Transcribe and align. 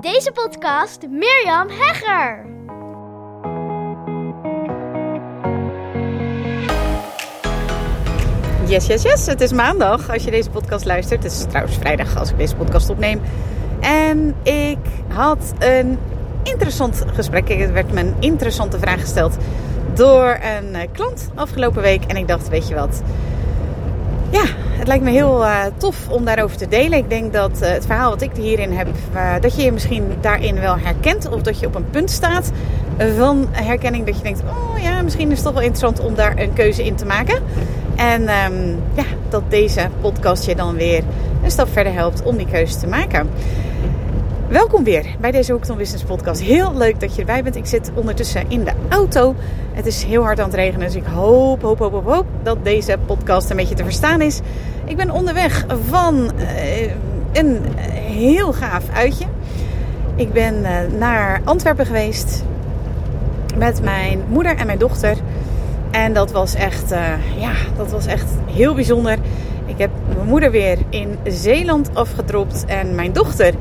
deze 0.00 0.32
podcast 0.32 1.06
Mirjam 1.08 1.68
Hegger. 1.68 2.46
Yes, 8.66 8.86
yes, 8.86 9.02
yes. 9.02 9.26
Het 9.26 9.40
is 9.40 9.52
maandag 9.52 10.10
als 10.10 10.24
je 10.24 10.30
deze 10.30 10.50
podcast 10.50 10.84
luistert. 10.84 11.22
Het 11.22 11.32
is 11.32 11.44
trouwens 11.48 11.76
vrijdag 11.76 12.16
als 12.16 12.30
ik 12.30 12.38
deze 12.38 12.56
podcast 12.56 12.90
opneem. 12.90 13.20
En 13.80 14.34
ik 14.42 14.78
had 15.08 15.52
een 15.58 15.98
interessant 16.42 17.04
gesprek. 17.14 17.48
Er 17.48 17.72
werd 17.72 17.92
me 17.92 18.00
een 18.00 18.14
interessante 18.18 18.78
vraag 18.78 19.00
gesteld 19.00 19.36
door 19.94 20.38
een 20.58 20.74
eh, 20.74 20.88
klant 20.92 21.30
afgelopen 21.34 21.82
week. 21.82 22.04
En 22.04 22.16
ik 22.16 22.28
dacht, 22.28 22.48
weet 22.48 22.68
je 22.68 22.74
wat? 22.74 23.02
Ja, 24.30 24.44
lijkt 24.88 25.04
me 25.04 25.10
heel 25.10 25.42
uh, 25.42 25.64
tof 25.76 26.08
om 26.08 26.24
daarover 26.24 26.56
te 26.56 26.68
delen. 26.68 26.98
Ik 26.98 27.10
denk 27.10 27.32
dat 27.32 27.50
uh, 27.62 27.68
het 27.68 27.86
verhaal 27.86 28.10
wat 28.10 28.22
ik 28.22 28.30
hierin 28.36 28.72
heb, 28.72 28.88
uh, 29.14 29.34
dat 29.40 29.56
je 29.56 29.62
je 29.62 29.72
misschien 29.72 30.04
daarin 30.20 30.60
wel 30.60 30.78
herkent. 30.78 31.28
Of 31.28 31.42
dat 31.42 31.60
je 31.60 31.66
op 31.66 31.74
een 31.74 31.90
punt 31.90 32.10
staat 32.10 32.50
van 33.16 33.48
herkenning. 33.50 34.06
Dat 34.06 34.16
je 34.16 34.22
denkt, 34.22 34.40
oh 34.40 34.82
ja, 34.82 35.02
misschien 35.02 35.30
is 35.30 35.36
het 35.36 35.44
toch 35.44 35.52
wel 35.52 35.62
interessant 35.62 36.00
om 36.00 36.14
daar 36.14 36.38
een 36.38 36.52
keuze 36.52 36.84
in 36.84 36.94
te 36.94 37.06
maken. 37.06 37.42
En 37.96 38.20
um, 38.20 38.82
ja, 38.94 39.04
dat 39.28 39.42
deze 39.48 39.88
podcast 40.00 40.44
je 40.44 40.54
dan 40.54 40.74
weer 40.74 41.02
een 41.42 41.50
stap 41.50 41.68
verder 41.72 41.92
helpt 41.92 42.22
om 42.22 42.36
die 42.36 42.46
keuze 42.50 42.78
te 42.78 42.86
maken. 42.86 43.28
Welkom 44.48 44.84
weer 44.84 45.06
bij 45.20 45.30
deze 45.30 45.52
Hoekton 45.52 45.76
Business 45.76 46.04
Podcast. 46.04 46.40
Heel 46.40 46.76
leuk 46.76 47.00
dat 47.00 47.14
je 47.14 47.20
erbij 47.20 47.42
bent. 47.42 47.56
Ik 47.56 47.66
zit 47.66 47.90
ondertussen 47.94 48.44
in 48.48 48.64
de 48.64 48.72
auto. 48.88 49.34
Het 49.72 49.86
is 49.86 50.02
heel 50.02 50.22
hard 50.22 50.40
aan 50.40 50.46
het 50.46 50.54
regenen, 50.54 50.86
dus 50.86 50.94
ik 50.94 51.04
hoop, 51.04 51.62
hoop, 51.62 51.78
hoop, 51.78 52.04
hoop, 52.04 52.26
dat 52.42 52.64
deze 52.64 52.96
podcast 53.06 53.50
een 53.50 53.56
beetje 53.56 53.74
te 53.74 53.84
verstaan 53.84 54.20
is. 54.20 54.40
Ik 54.84 54.96
ben 54.96 55.10
onderweg 55.10 55.64
van 55.88 56.30
uh, 56.36 56.90
een 57.32 57.58
heel 57.92 58.52
gaaf 58.52 58.84
uitje. 58.94 59.24
Ik 60.14 60.32
ben 60.32 60.54
uh, 60.54 60.98
naar 60.98 61.40
Antwerpen 61.44 61.86
geweest 61.86 62.44
met 63.56 63.82
mijn 63.82 64.22
moeder 64.28 64.56
en 64.56 64.66
mijn 64.66 64.78
dochter. 64.78 65.16
En 65.90 66.12
dat 66.12 66.32
was 66.32 66.54
echt, 66.54 66.92
uh, 66.92 66.98
ja, 67.40 67.52
dat 67.76 67.90
was 67.90 68.06
echt 68.06 68.30
heel 68.46 68.74
bijzonder. 68.74 69.18
Ik 69.66 69.78
heb 69.78 69.90
mijn 70.14 70.28
moeder 70.28 70.50
weer 70.50 70.78
in 70.88 71.18
Zeeland 71.24 71.90
afgedropt 71.94 72.64
en 72.64 72.94
mijn 72.94 73.12
dochter 73.12 73.54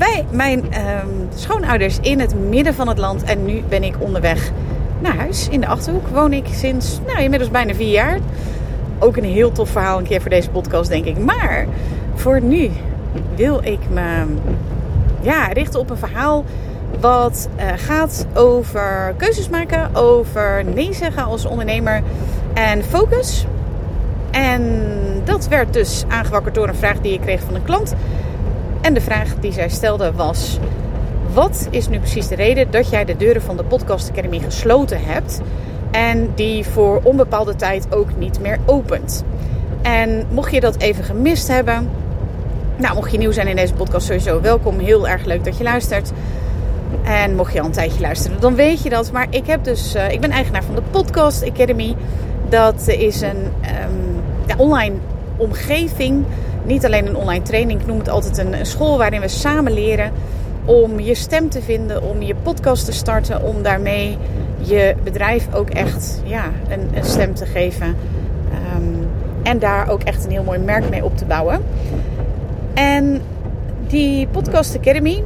bij 0.00 0.24
mijn 0.30 0.58
um, 0.58 1.28
schoonouders 1.34 1.98
in 2.00 2.20
het 2.20 2.34
midden 2.34 2.74
van 2.74 2.88
het 2.88 2.98
land. 2.98 3.22
En 3.22 3.44
nu 3.44 3.62
ben 3.68 3.82
ik 3.82 3.94
onderweg 3.98 4.50
naar 5.00 5.16
huis 5.16 5.48
in 5.48 5.60
de 5.60 5.66
Achterhoek. 5.66 6.08
Woon 6.08 6.32
ik 6.32 6.46
sinds 6.50 7.00
nou, 7.06 7.22
inmiddels 7.22 7.50
bijna 7.50 7.74
vier 7.74 7.92
jaar. 7.92 8.18
Ook 8.98 9.16
een 9.16 9.24
heel 9.24 9.52
tof 9.52 9.70
verhaal 9.70 9.98
een 9.98 10.04
keer 10.04 10.20
voor 10.20 10.30
deze 10.30 10.50
podcast, 10.50 10.90
denk 10.90 11.04
ik. 11.04 11.18
Maar 11.18 11.66
voor 12.14 12.40
nu 12.40 12.70
wil 13.34 13.60
ik 13.62 13.78
me 13.90 14.24
ja, 15.20 15.46
richten 15.46 15.80
op 15.80 15.90
een 15.90 15.96
verhaal 15.96 16.44
wat 17.00 17.48
uh, 17.56 17.66
gaat 17.76 18.26
over 18.34 19.14
keuzes 19.16 19.48
maken, 19.48 19.94
over 19.94 20.64
nee 20.74 20.92
zeggen 20.92 21.24
als 21.24 21.44
ondernemer 21.44 22.02
en 22.54 22.84
focus. 22.84 23.46
En 24.30 24.82
dat 25.24 25.48
werd 25.48 25.72
dus 25.72 26.04
aangewakkerd 26.08 26.54
door 26.54 26.68
een 26.68 26.74
vraag 26.74 27.00
die 27.00 27.12
ik 27.12 27.20
kreeg 27.20 27.40
van 27.40 27.54
een 27.54 27.62
klant. 27.62 27.94
En 28.80 28.94
de 28.94 29.00
vraag 29.00 29.34
die 29.34 29.52
zij 29.52 29.68
stelde 29.68 30.12
was: 30.12 30.58
Wat 31.32 31.68
is 31.70 31.88
nu 31.88 31.98
precies 31.98 32.28
de 32.28 32.34
reden 32.34 32.70
dat 32.70 32.90
jij 32.90 33.04
de 33.04 33.16
deuren 33.16 33.42
van 33.42 33.56
de 33.56 33.64
Podcast 33.64 34.10
Academy 34.10 34.38
gesloten 34.38 35.04
hebt 35.04 35.40
en 35.90 36.32
die 36.34 36.66
voor 36.66 37.00
onbepaalde 37.02 37.56
tijd 37.56 37.94
ook 37.94 38.16
niet 38.16 38.40
meer 38.40 38.58
opent? 38.66 39.24
En 39.82 40.26
mocht 40.30 40.52
je 40.52 40.60
dat 40.60 40.76
even 40.78 41.04
gemist 41.04 41.48
hebben, 41.48 41.90
nou, 42.80 42.94
mocht 42.94 43.12
je 43.12 43.18
nieuw 43.18 43.32
zijn 43.32 43.46
in 43.46 43.56
deze 43.56 43.74
podcast, 43.74 44.06
sowieso 44.06 44.40
welkom. 44.40 44.78
Heel 44.78 45.08
erg 45.08 45.24
leuk 45.24 45.44
dat 45.44 45.58
je 45.58 45.64
luistert. 45.64 46.12
En 47.02 47.34
mocht 47.34 47.52
je 47.52 47.60
al 47.60 47.66
een 47.66 47.72
tijdje 47.72 48.00
luisteren, 48.00 48.40
dan 48.40 48.54
weet 48.54 48.82
je 48.82 48.88
dat. 48.90 49.12
Maar 49.12 49.26
ik, 49.30 49.46
heb 49.46 49.64
dus, 49.64 49.96
uh, 49.96 50.10
ik 50.10 50.20
ben 50.20 50.30
eigenaar 50.30 50.64
van 50.64 50.74
de 50.74 50.82
Podcast 50.90 51.50
Academy. 51.50 51.96
Dat 52.48 52.88
is 52.88 53.20
een 53.20 53.36
um, 53.36 54.22
ja, 54.46 54.54
online 54.56 54.94
omgeving 55.36 56.24
niet 56.64 56.84
alleen 56.84 57.06
een 57.06 57.16
online 57.16 57.42
training, 57.42 57.80
ik 57.80 57.86
noem 57.86 57.98
het 57.98 58.08
altijd 58.08 58.38
een, 58.38 58.66
school 58.66 58.98
waarin 58.98 59.20
we 59.20 59.28
samen 59.28 59.72
leren 59.72 60.12
om 60.64 61.00
je 61.00 61.14
stem 61.14 61.48
te 61.48 61.62
vinden, 61.62 62.02
om 62.02 62.22
je 62.22 62.34
podcast 62.34 62.84
te 62.84 62.92
starten, 62.92 63.42
om 63.42 63.62
daarmee 63.62 64.16
je 64.58 64.94
bedrijf 65.04 65.54
ook 65.54 65.70
echt 65.70 66.22
ja, 66.24 66.44
een, 66.68 66.88
een 66.94 67.04
stem 67.04 67.34
te 67.34 67.46
geven. 67.46 67.86
Um, 68.76 69.08
en 69.42 69.58
daar 69.58 69.88
ook 69.88 70.02
echt 70.02 70.24
een 70.24 70.30
heel 70.30 70.42
mooi 70.42 70.58
merk 70.58 70.90
mee 70.90 71.04
op 71.04 71.16
te 71.16 71.24
bouwen. 71.24 71.60
En 72.74 73.22
die 73.86 74.26
Podcast 74.26 74.76
Academy, 74.76 75.22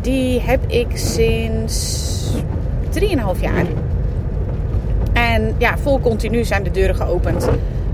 die 0.00 0.40
heb 0.40 0.60
ik 0.66 0.86
sinds 0.94 2.06
3,5 3.00 3.06
jaar. 3.40 3.66
En 5.12 5.54
ja, 5.58 5.78
vol 5.78 6.00
continu 6.00 6.44
zijn 6.44 6.62
de 6.62 6.70
deuren 6.70 6.96
geopend 6.96 7.48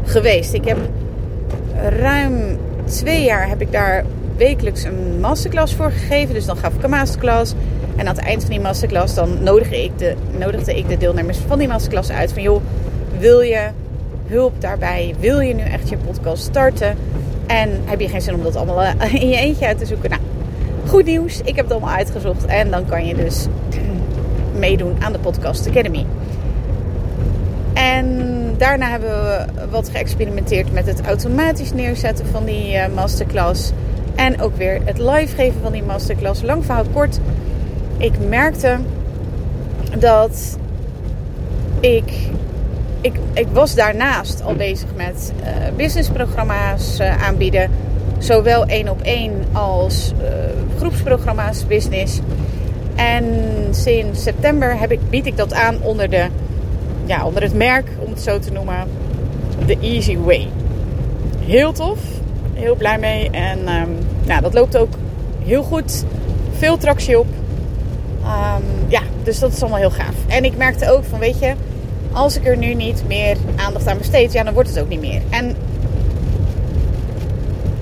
geweest. 0.04 0.52
Ik 0.52 0.64
heb 0.64 0.78
ruim 1.88 2.58
twee 2.84 3.24
jaar 3.24 3.48
heb 3.48 3.60
ik 3.60 3.72
daar 3.72 4.04
wekelijks 4.36 4.82
een 4.82 5.20
masterclass 5.20 5.74
voor 5.74 5.90
gegeven. 5.90 6.34
Dus 6.34 6.46
dan 6.46 6.56
gaf 6.56 6.74
ik 6.74 6.82
een 6.82 6.90
masterclass. 6.90 7.54
En 7.96 8.08
aan 8.08 8.14
het 8.14 8.24
eind 8.24 8.40
van 8.40 8.50
die 8.50 8.60
masterclass 8.60 9.14
dan 9.14 9.42
nodigde 9.42 9.84
ik 9.84 9.98
de, 9.98 10.14
nodigde 10.38 10.76
ik 10.76 10.88
de 10.88 10.96
deelnemers 10.96 11.38
van 11.46 11.58
die 11.58 11.68
masterclass 11.68 12.10
uit. 12.10 12.32
Van 12.32 12.42
joh, 12.42 12.62
wil 13.18 13.40
je 13.40 13.68
hulp 14.26 14.60
daarbij? 14.60 15.14
Wil 15.18 15.40
je 15.40 15.54
nu 15.54 15.62
echt 15.62 15.88
je 15.88 15.96
podcast 15.96 16.42
starten? 16.42 16.96
En 17.46 17.70
heb 17.84 18.00
je 18.00 18.08
geen 18.08 18.22
zin 18.22 18.34
om 18.34 18.42
dat 18.42 18.56
allemaal 18.56 18.82
eh, 18.82 19.14
in 19.14 19.28
je 19.28 19.36
eentje 19.36 19.66
uit 19.66 19.78
te 19.78 19.86
zoeken? 19.86 20.10
Nou, 20.10 20.22
goed 20.86 21.04
nieuws. 21.04 21.40
Ik 21.40 21.56
heb 21.56 21.64
het 21.64 21.72
allemaal 21.72 21.94
uitgezocht. 21.94 22.44
En 22.44 22.70
dan 22.70 22.86
kan 22.86 23.06
je 23.06 23.14
dus 23.14 23.46
meedoen 24.58 24.96
aan 25.00 25.12
de 25.12 25.18
Podcast 25.18 25.68
Academy. 25.68 26.06
En 27.74 28.43
daarna 28.58 28.90
hebben 28.90 29.08
we 29.08 29.44
wat 29.70 29.88
geëxperimenteerd 29.88 30.72
met 30.72 30.86
het 30.86 31.00
automatisch 31.00 31.72
neerzetten 31.72 32.26
van 32.26 32.44
die 32.44 32.72
uh, 32.72 32.86
masterclass. 32.94 33.72
En 34.14 34.40
ook 34.40 34.56
weer 34.56 34.80
het 34.84 34.98
live 34.98 35.34
geven 35.34 35.60
van 35.62 35.72
die 35.72 35.82
masterclass. 35.82 36.42
Lang 36.42 36.64
verhaal 36.64 36.84
kort. 36.92 37.18
Ik 37.96 38.12
merkte 38.28 38.78
dat 39.98 40.58
ik, 41.80 42.12
ik, 43.00 43.14
ik 43.32 43.46
was 43.52 43.74
daarnaast 43.74 44.42
al 44.42 44.54
bezig 44.54 44.88
met 44.96 45.32
uh, 45.40 45.46
businessprogramma's 45.76 47.00
uh, 47.00 47.22
aanbieden. 47.22 47.70
Zowel 48.18 48.66
één 48.66 48.88
op 48.88 49.02
één 49.02 49.32
als 49.52 50.12
groepsprogramma's 50.78 51.66
business. 51.66 52.20
En 52.94 53.24
sinds 53.70 54.22
september 54.22 54.78
heb 54.78 54.92
ik, 54.92 55.10
bied 55.10 55.26
ik 55.26 55.36
dat 55.36 55.52
aan 55.52 55.82
onder 55.82 56.10
de 56.10 56.26
ja, 57.04 57.26
onder 57.26 57.42
het 57.42 57.54
merk, 57.54 57.90
om 57.98 58.10
het 58.10 58.20
zo 58.20 58.38
te 58.38 58.52
noemen, 58.52 58.88
The 59.66 59.78
Easy 59.80 60.18
Way. 60.18 60.48
Heel 61.38 61.72
tof, 61.72 61.98
heel 62.54 62.74
blij 62.74 62.98
mee. 62.98 63.30
En 63.30 63.58
um, 63.58 63.98
nou, 64.26 64.40
dat 64.40 64.54
loopt 64.54 64.76
ook 64.76 64.94
heel 65.44 65.62
goed. 65.62 66.04
Veel 66.58 66.76
tractie 66.76 67.18
op. 67.18 67.26
Um, 68.22 68.64
ja, 68.88 69.00
dus 69.22 69.38
dat 69.38 69.52
is 69.52 69.60
allemaal 69.60 69.78
heel 69.78 69.90
gaaf. 69.90 70.14
En 70.26 70.44
ik 70.44 70.56
merkte 70.56 70.90
ook 70.90 71.04
van, 71.04 71.18
weet 71.18 71.38
je, 71.38 71.54
als 72.12 72.36
ik 72.36 72.46
er 72.46 72.56
nu 72.56 72.74
niet 72.74 73.02
meer 73.06 73.36
aandacht 73.56 73.86
aan 73.86 73.98
besteed, 73.98 74.32
ja, 74.32 74.42
dan 74.42 74.54
wordt 74.54 74.68
het 74.68 74.78
ook 74.78 74.88
niet 74.88 75.00
meer. 75.00 75.22
En 75.30 75.56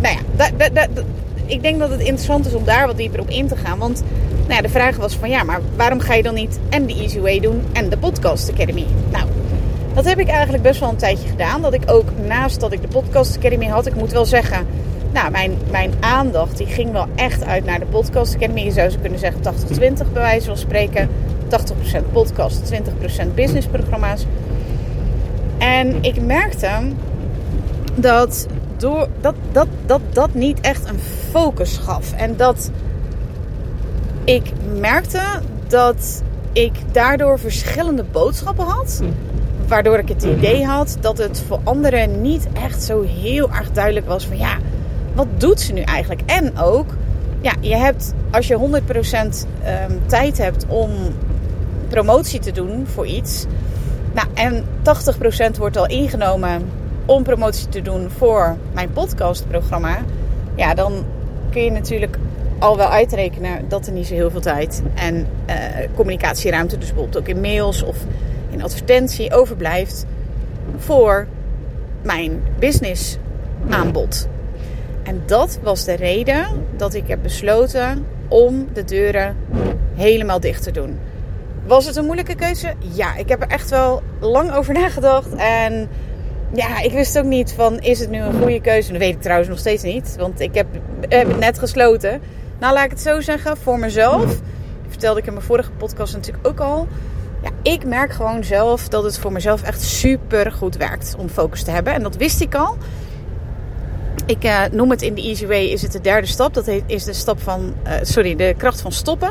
nou 0.00 0.16
ja, 0.36 0.48
ik 1.46 1.62
denk 1.62 1.78
dat 1.78 1.90
het 1.90 2.00
interessant 2.00 2.46
is 2.46 2.54
om 2.54 2.64
daar 2.64 2.86
wat 2.86 2.96
dieper 2.96 3.20
op 3.20 3.28
in 3.28 3.48
te 3.48 3.56
gaan. 3.56 3.78
Want 3.78 4.02
nou 4.42 4.54
ja, 4.54 4.60
de 4.60 4.68
vraag 4.68 4.96
was 4.96 5.16
van 5.16 5.30
ja, 5.30 5.42
maar 5.42 5.60
waarom 5.76 6.00
ga 6.00 6.14
je 6.14 6.22
dan 6.22 6.34
niet 6.34 6.58
en 6.68 6.86
de 6.86 6.94
Easy 6.94 7.20
Way 7.20 7.40
doen 7.40 7.62
en 7.72 7.88
de 7.88 7.98
Podcast 7.98 8.50
Academy? 8.52 8.86
Nou, 9.10 9.26
dat 9.94 10.04
heb 10.04 10.18
ik 10.18 10.28
eigenlijk 10.28 10.62
best 10.62 10.80
wel 10.80 10.88
een 10.88 10.96
tijdje 10.96 11.28
gedaan. 11.28 11.62
Dat 11.62 11.72
ik 11.72 11.82
ook 11.86 12.08
naast 12.26 12.60
dat 12.60 12.72
ik 12.72 12.82
de 12.82 12.88
Podcast 12.88 13.36
Academy 13.36 13.66
had, 13.66 13.86
ik 13.86 13.94
moet 13.94 14.12
wel 14.12 14.24
zeggen, 14.24 14.66
nou, 15.12 15.30
mijn, 15.30 15.58
mijn 15.70 15.92
aandacht 16.00 16.56
die 16.56 16.66
ging 16.66 16.92
wel 16.92 17.06
echt 17.14 17.44
uit 17.44 17.64
naar 17.64 17.78
de 17.78 17.86
Podcast 17.86 18.34
Academy. 18.34 18.60
Je 18.60 18.70
zou 18.70 18.90
ze 18.90 18.98
kunnen 18.98 19.18
zeggen 19.18 19.42
80-20 19.42 19.78
bij 20.12 20.22
wijze 20.22 20.46
van 20.46 20.56
spreken. 20.56 21.08
80% 21.48 22.12
podcast, 22.12 22.72
20% 22.72 23.34
businessprogramma's. 23.34 24.26
En 25.58 26.02
ik 26.02 26.24
merkte 26.24 26.68
dat, 27.94 28.46
door, 28.76 29.08
dat, 29.20 29.34
dat, 29.52 29.66
dat 29.86 30.00
dat 30.12 30.34
niet 30.34 30.60
echt 30.60 30.88
een 30.88 31.00
focus 31.30 31.76
gaf. 31.76 32.12
En 32.12 32.36
dat 32.36 32.70
ik 34.24 34.52
merkte 34.78 35.22
dat 35.68 36.22
ik 36.52 36.72
daardoor 36.92 37.38
verschillende 37.38 38.04
boodschappen 38.04 38.64
had. 38.64 39.02
Waardoor 39.66 39.98
ik 39.98 40.08
het 40.08 40.22
idee 40.22 40.64
had 40.64 40.96
dat 41.00 41.18
het 41.18 41.44
voor 41.46 41.60
anderen 41.64 42.20
niet 42.20 42.48
echt 42.52 42.82
zo 42.82 43.02
heel 43.02 43.50
erg 43.50 43.70
duidelijk 43.70 44.06
was 44.06 44.26
van 44.26 44.38
ja, 44.38 44.56
wat 45.14 45.26
doet 45.36 45.60
ze 45.60 45.72
nu 45.72 45.80
eigenlijk? 45.80 46.22
En 46.26 46.58
ook, 46.58 46.86
ja, 47.40 47.52
je 47.60 47.76
hebt 47.76 48.14
als 48.30 48.46
je 48.46 48.58
100% 48.58 48.62
um, 48.62 50.00
tijd 50.06 50.38
hebt 50.38 50.66
om 50.68 50.90
promotie 51.88 52.40
te 52.40 52.52
doen 52.52 52.86
voor 52.86 53.06
iets. 53.06 53.46
Nou, 54.14 54.28
en 54.34 54.64
80% 55.54 55.58
wordt 55.58 55.76
al 55.76 55.86
ingenomen 55.86 56.70
om 57.04 57.22
promotie 57.22 57.68
te 57.68 57.82
doen 57.82 58.10
voor 58.16 58.56
mijn 58.72 58.92
podcastprogramma. 58.92 59.98
Ja, 60.54 60.74
dan 60.74 61.04
kun 61.50 61.64
je 61.64 61.70
natuurlijk 61.70 62.18
al 62.62 62.76
wel 62.76 62.88
uitrekenen 62.88 63.68
dat 63.68 63.86
er 63.86 63.92
niet 63.92 64.06
zo 64.06 64.14
heel 64.14 64.30
veel 64.30 64.40
tijd 64.40 64.82
en 64.94 65.26
uh, 65.48 65.54
communicatieruimte, 65.94 66.78
dus 66.78 66.86
bijvoorbeeld 66.86 67.18
ook 67.18 67.28
in 67.28 67.40
mails 67.40 67.82
of 67.82 67.96
in 68.50 68.62
advertentie, 68.62 69.34
overblijft 69.34 70.06
voor 70.76 71.26
mijn 72.02 72.42
business 72.58 73.18
aanbod. 73.68 74.28
En 75.02 75.22
dat 75.26 75.58
was 75.62 75.84
de 75.84 75.94
reden 75.94 76.46
dat 76.76 76.94
ik 76.94 77.08
heb 77.08 77.18
besloten 77.22 78.06
om 78.28 78.68
de 78.72 78.84
deuren 78.84 79.36
helemaal 79.94 80.40
dicht 80.40 80.62
te 80.62 80.70
doen. 80.70 80.98
Was 81.66 81.86
het 81.86 81.96
een 81.96 82.04
moeilijke 82.04 82.34
keuze? 82.34 82.74
Ja, 82.78 83.16
ik 83.16 83.28
heb 83.28 83.42
er 83.42 83.48
echt 83.48 83.70
wel 83.70 84.02
lang 84.20 84.52
over 84.52 84.74
nagedacht. 84.74 85.34
En 85.36 85.88
ja, 86.52 86.80
ik 86.80 86.92
wist 86.92 87.18
ook 87.18 87.24
niet 87.24 87.52
van 87.52 87.78
is 87.80 87.98
het 87.98 88.10
nu 88.10 88.18
een 88.18 88.40
goede 88.40 88.60
keuze. 88.60 88.90
Dat 88.90 89.00
weet 89.00 89.14
ik 89.14 89.22
trouwens 89.22 89.48
nog 89.48 89.58
steeds 89.58 89.82
niet. 89.82 90.16
Want 90.18 90.40
ik 90.40 90.54
heb, 90.54 90.66
heb 91.08 91.28
het 91.28 91.38
net 91.38 91.58
gesloten. 91.58 92.20
Nou, 92.62 92.74
laat 92.74 92.84
ik 92.84 92.90
het 92.90 93.00
zo 93.00 93.20
zeggen. 93.20 93.56
Voor 93.56 93.78
mezelf. 93.78 94.40
Vertelde 94.88 95.20
ik 95.20 95.26
in 95.26 95.32
mijn 95.32 95.44
vorige 95.44 95.70
podcast 95.70 96.14
natuurlijk 96.14 96.46
ook 96.46 96.60
al. 96.60 96.88
Ja, 97.42 97.50
ik 97.62 97.84
merk 97.84 98.12
gewoon 98.12 98.44
zelf 98.44 98.88
dat 98.88 99.04
het 99.04 99.18
voor 99.18 99.32
mezelf 99.32 99.62
echt 99.62 99.80
super 99.80 100.52
goed 100.52 100.76
werkt 100.76 101.14
om 101.18 101.28
focus 101.28 101.62
te 101.62 101.70
hebben. 101.70 101.92
En 101.92 102.02
dat 102.02 102.16
wist 102.16 102.40
ik 102.40 102.54
al. 102.54 102.76
Ik 104.26 104.44
uh, 104.44 104.60
noem 104.72 104.90
het 104.90 105.02
in 105.02 105.14
de 105.14 105.22
Easy 105.22 105.46
Way, 105.46 105.64
is 105.64 105.82
het 105.82 105.92
de 105.92 106.00
derde 106.00 106.26
stap. 106.26 106.54
Dat 106.54 106.68
is 106.86 107.04
de 107.04 107.12
stap 107.12 107.40
van, 107.40 107.74
uh, 107.86 107.92
sorry, 108.02 108.36
de 108.36 108.54
kracht 108.56 108.80
van 108.80 108.92
stoppen. 108.92 109.30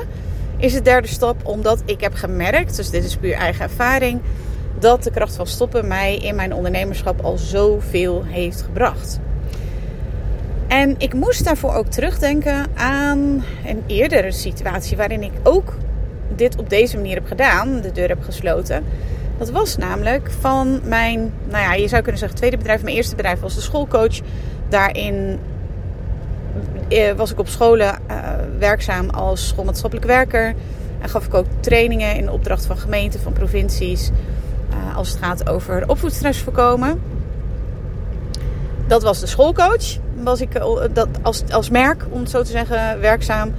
Is 0.57 0.73
de 0.73 0.81
derde 0.81 1.07
stap 1.07 1.45
omdat 1.45 1.81
ik 1.85 2.01
heb 2.01 2.13
gemerkt, 2.13 2.75
dus 2.75 2.89
dit 2.89 3.03
is 3.03 3.15
puur 3.15 3.33
eigen 3.33 3.63
ervaring, 3.63 4.21
dat 4.79 5.03
de 5.03 5.11
kracht 5.11 5.35
van 5.35 5.47
stoppen 5.47 5.87
mij 5.87 6.15
in 6.15 6.35
mijn 6.35 6.53
ondernemerschap 6.53 7.21
al 7.21 7.37
zoveel 7.37 8.23
heeft 8.25 8.61
gebracht. 8.61 9.19
En 10.71 10.95
ik 10.97 11.13
moest 11.13 11.43
daarvoor 11.43 11.73
ook 11.73 11.87
terugdenken 11.87 12.65
aan 12.75 13.43
een 13.65 13.83
eerdere 13.87 14.31
situatie 14.31 14.97
waarin 14.97 15.23
ik 15.23 15.31
ook 15.43 15.73
dit 16.35 16.57
op 16.57 16.69
deze 16.69 16.95
manier 16.95 17.15
heb 17.15 17.27
gedaan, 17.27 17.81
de 17.81 17.91
deur 17.91 18.07
heb 18.07 18.23
gesloten. 18.23 18.83
Dat 19.37 19.49
was 19.49 19.77
namelijk 19.77 20.31
van 20.39 20.79
mijn, 20.83 21.33
nou 21.49 21.63
ja, 21.63 21.73
je 21.73 21.87
zou 21.87 22.01
kunnen 22.01 22.19
zeggen 22.19 22.37
tweede 22.37 22.57
bedrijf. 22.57 22.83
Mijn 22.83 22.95
eerste 22.95 23.15
bedrijf 23.15 23.39
was 23.39 23.55
de 23.55 23.61
schoolcoach. 23.61 24.19
Daarin 24.69 25.39
eh, 26.89 27.11
was 27.11 27.31
ik 27.31 27.39
op 27.39 27.47
scholen 27.47 27.99
uh, 28.11 28.17
werkzaam 28.59 29.09
als 29.09 29.47
schoolmaatschappelijk 29.47 30.07
werker. 30.07 30.53
En 31.01 31.09
gaf 31.09 31.25
ik 31.25 31.33
ook 31.33 31.45
trainingen 31.59 32.15
in 32.15 32.29
opdracht 32.29 32.65
van 32.65 32.77
gemeenten, 32.77 33.19
van 33.19 33.33
provincies. 33.33 34.09
Uh, 34.69 34.97
als 34.97 35.09
het 35.09 35.19
gaat 35.19 35.49
over 35.49 35.89
opvoedstress 35.89 36.39
voorkomen. 36.39 37.10
Dat 38.91 39.03
was 39.03 39.19
de 39.19 39.27
schoolcoach. 39.27 39.97
Was 40.23 40.41
ik 40.41 40.61
dat, 40.93 41.07
als, 41.21 41.43
als 41.51 41.69
merk, 41.69 42.05
om 42.09 42.19
het 42.19 42.29
zo 42.29 42.43
te 42.43 42.51
zeggen, 42.51 42.99
werkzaam. 42.99 43.53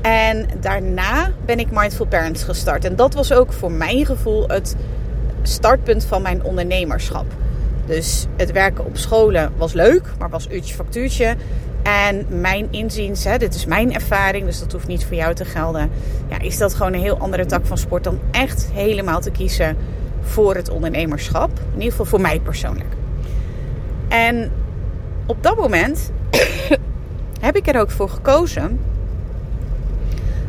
En 0.00 0.48
daarna 0.60 1.32
ben 1.44 1.58
ik 1.58 1.70
Mindful 1.70 2.06
Parents 2.06 2.42
gestart. 2.42 2.84
En 2.84 2.96
dat 2.96 3.14
was 3.14 3.32
ook 3.32 3.52
voor 3.52 3.72
mijn 3.72 4.06
gevoel 4.06 4.48
het 4.48 4.76
startpunt 5.42 6.04
van 6.04 6.22
mijn 6.22 6.44
ondernemerschap. 6.44 7.24
Dus 7.86 8.26
het 8.36 8.52
werken 8.52 8.84
op 8.84 8.96
scholen 8.96 9.52
was 9.56 9.72
leuk, 9.72 10.02
maar 10.18 10.30
was 10.30 10.48
uurtje 10.50 10.74
factuurtje. 10.74 11.36
En 11.82 12.26
mijn 12.28 12.68
inziens, 12.70 13.24
hè, 13.24 13.38
dit 13.38 13.54
is 13.54 13.66
mijn 13.66 13.94
ervaring, 13.94 14.44
dus 14.44 14.60
dat 14.60 14.72
hoeft 14.72 14.86
niet 14.86 15.04
voor 15.04 15.16
jou 15.16 15.34
te 15.34 15.44
gelden. 15.44 15.90
Ja, 16.28 16.38
is 16.38 16.58
dat 16.58 16.74
gewoon 16.74 16.92
een 16.92 17.00
heel 17.00 17.18
andere 17.18 17.46
tak 17.46 17.66
van 17.66 17.78
sport 17.78 18.04
dan 18.04 18.18
echt 18.30 18.68
helemaal 18.72 19.20
te 19.20 19.30
kiezen 19.30 19.76
voor 20.20 20.54
het 20.54 20.70
ondernemerschap. 20.70 21.50
In 21.58 21.74
ieder 21.74 21.90
geval 21.90 22.06
voor 22.06 22.20
mij 22.20 22.40
persoonlijk. 22.40 22.98
En 24.08 24.50
op 25.30 25.42
dat 25.42 25.56
moment 25.56 26.10
heb 27.40 27.56
ik 27.56 27.66
er 27.66 27.80
ook 27.80 27.90
voor 27.90 28.08
gekozen 28.08 28.80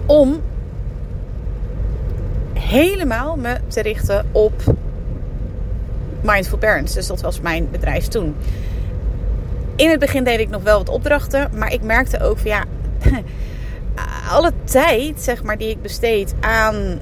om 0.05 0.41
helemaal 2.53 3.35
me 3.35 3.57
te 3.67 3.81
richten 3.81 4.25
op 4.31 4.53
Mindful 6.21 6.57
Parents. 6.57 6.93
Dus 6.93 7.07
dat 7.07 7.21
was 7.21 7.41
mijn 7.41 7.67
bedrijf 7.71 8.07
toen. 8.07 8.35
In 9.75 9.89
het 9.89 9.99
begin 9.99 10.23
deed 10.23 10.39
ik 10.39 10.49
nog 10.49 10.63
wel 10.63 10.77
wat 10.77 10.89
opdrachten, 10.89 11.49
maar 11.55 11.73
ik 11.73 11.81
merkte 11.81 12.19
ook 12.19 12.37
van 12.37 12.51
ja, 12.51 12.63
alle 14.35 14.51
tijd 14.63 15.21
zeg 15.21 15.43
maar 15.43 15.57
die 15.57 15.69
ik 15.69 15.81
besteed 15.81 16.33
aan 16.39 16.99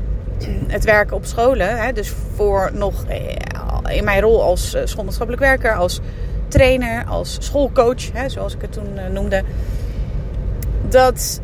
het 0.67 0.83
werken 0.83 1.15
op 1.15 1.25
scholen, 1.25 1.77
hè, 1.77 1.93
dus 1.93 2.13
voor 2.35 2.71
nog 2.73 3.05
eh, 3.07 3.95
in 3.95 4.03
mijn 4.03 4.21
rol 4.21 4.43
als 4.43 4.73
eh, 4.73 4.81
schoolmaatschappelijk 4.85 5.43
werker, 5.43 5.75
als 5.75 6.01
trainer, 6.49 7.05
als 7.05 7.37
schoolcoach, 7.39 8.11
hè, 8.13 8.29
zoals 8.29 8.53
ik 8.53 8.61
het 8.61 8.71
toen 8.71 8.97
eh, 8.97 9.07
noemde, 9.11 9.43
dat 10.89 11.41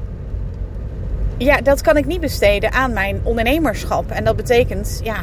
ja, 1.37 1.61
dat 1.61 1.81
kan 1.81 1.97
ik 1.97 2.05
niet 2.05 2.21
besteden 2.21 2.71
aan 2.71 2.93
mijn 2.93 3.19
ondernemerschap. 3.23 4.11
En 4.11 4.23
dat 4.23 4.35
betekent 4.35 4.99
ja, 5.03 5.17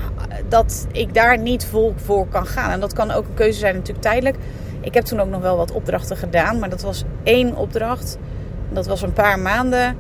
dat 0.49 0.87
ik 0.93 1.15
daar 1.15 1.39
niet 1.39 1.65
vol 1.65 1.95
voor 1.97 2.27
kan 2.27 2.47
gaan. 2.47 2.71
En 2.71 2.81
dat 2.81 2.93
kan 2.93 3.11
ook 3.11 3.25
een 3.25 3.35
keuze 3.35 3.59
zijn, 3.59 3.75
natuurlijk 3.75 4.05
tijdelijk. 4.05 4.37
Ik 4.81 4.95
heb 4.95 5.05
toen 5.05 5.21
ook 5.21 5.29
nog 5.29 5.41
wel 5.41 5.57
wat 5.57 5.73
opdrachten 5.73 6.17
gedaan, 6.17 6.59
maar 6.59 6.69
dat 6.69 6.83
was 6.83 7.05
één 7.23 7.57
opdracht. 7.57 8.19
Dat 8.73 8.87
was 8.87 9.03
een 9.03 9.13
paar 9.13 9.39
maanden. 9.39 9.97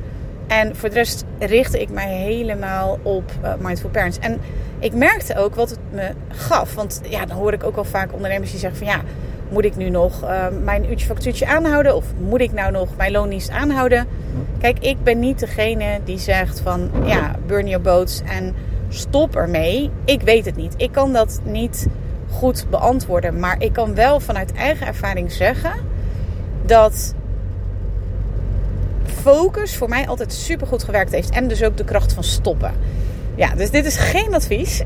En 0.46 0.76
voor 0.76 0.88
de 0.88 0.94
rest 0.94 1.24
richtte 1.38 1.80
ik 1.80 1.90
mij 1.90 2.08
helemaal 2.08 2.98
op 3.02 3.32
uh, 3.44 3.52
Mindful 3.58 3.90
Parents. 3.90 4.18
En 4.18 4.40
ik 4.78 4.94
merkte 4.94 5.36
ook 5.36 5.54
wat 5.54 5.70
het 5.70 5.78
me 5.90 6.10
gaf. 6.28 6.74
Want 6.74 7.00
ja, 7.08 7.26
dan 7.26 7.36
hoor 7.36 7.52
ik 7.52 7.64
ook 7.64 7.76
al 7.76 7.84
vaak 7.84 8.12
ondernemers 8.12 8.50
die 8.50 8.60
zeggen 8.60 8.78
van 8.78 8.88
ja, 8.88 9.00
moet 9.52 9.64
ik 9.64 9.76
nu 9.76 9.90
nog 9.90 10.22
uh, 10.22 10.46
mijn 10.64 10.90
uurtje 10.90 11.06
factuurtje 11.06 11.46
aanhouden? 11.46 11.96
Of 11.96 12.04
moet 12.18 12.40
ik 12.40 12.52
nou 12.52 12.72
nog 12.72 12.88
mijn 12.96 13.12
loondienst 13.12 13.50
aanhouden? 13.50 14.06
Kijk, 14.58 14.78
ik 14.78 15.02
ben 15.02 15.18
niet 15.18 15.38
degene 15.38 16.00
die 16.04 16.18
zegt 16.18 16.60
van 16.60 16.90
ja, 17.04 17.34
burn 17.46 17.68
your 17.68 17.84
boats 17.84 18.22
en 18.22 18.54
stop 18.88 19.36
ermee. 19.36 19.90
Ik 20.04 20.22
weet 20.22 20.44
het 20.44 20.56
niet. 20.56 20.74
Ik 20.76 20.92
kan 20.92 21.12
dat 21.12 21.40
niet 21.44 21.86
goed 22.30 22.66
beantwoorden. 22.70 23.38
Maar 23.38 23.62
ik 23.62 23.72
kan 23.72 23.94
wel 23.94 24.20
vanuit 24.20 24.52
eigen 24.52 24.86
ervaring 24.86 25.32
zeggen 25.32 25.72
dat 26.66 27.14
focus 29.04 29.76
voor 29.76 29.88
mij 29.88 30.08
altijd 30.08 30.32
super 30.32 30.66
goed 30.66 30.82
gewerkt 30.82 31.12
heeft. 31.12 31.30
En 31.30 31.48
dus 31.48 31.62
ook 31.62 31.76
de 31.76 31.84
kracht 31.84 32.12
van 32.12 32.24
stoppen. 32.24 32.72
Ja, 33.34 33.54
dus 33.54 33.70
dit 33.70 33.86
is 33.86 33.96
geen 33.96 34.34
advies. 34.34 34.82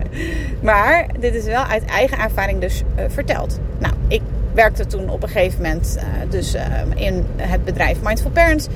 maar 0.62 1.06
dit 1.18 1.34
is 1.34 1.44
wel 1.44 1.62
uit 1.62 1.84
eigen 1.84 2.18
ervaring 2.18 2.60
dus 2.60 2.82
uh, 2.98 3.04
verteld. 3.08 3.58
Nou, 3.78 3.94
ik 4.08 4.22
werkte 4.54 4.86
toen 4.86 5.10
op 5.10 5.22
een 5.22 5.28
gegeven 5.28 5.62
moment 5.62 5.96
uh, 5.96 6.30
dus 6.30 6.54
uh, 6.54 6.62
in 6.94 7.26
het 7.36 7.64
bedrijf 7.64 7.98
Mindful 8.02 8.30
Parents. 8.30 8.66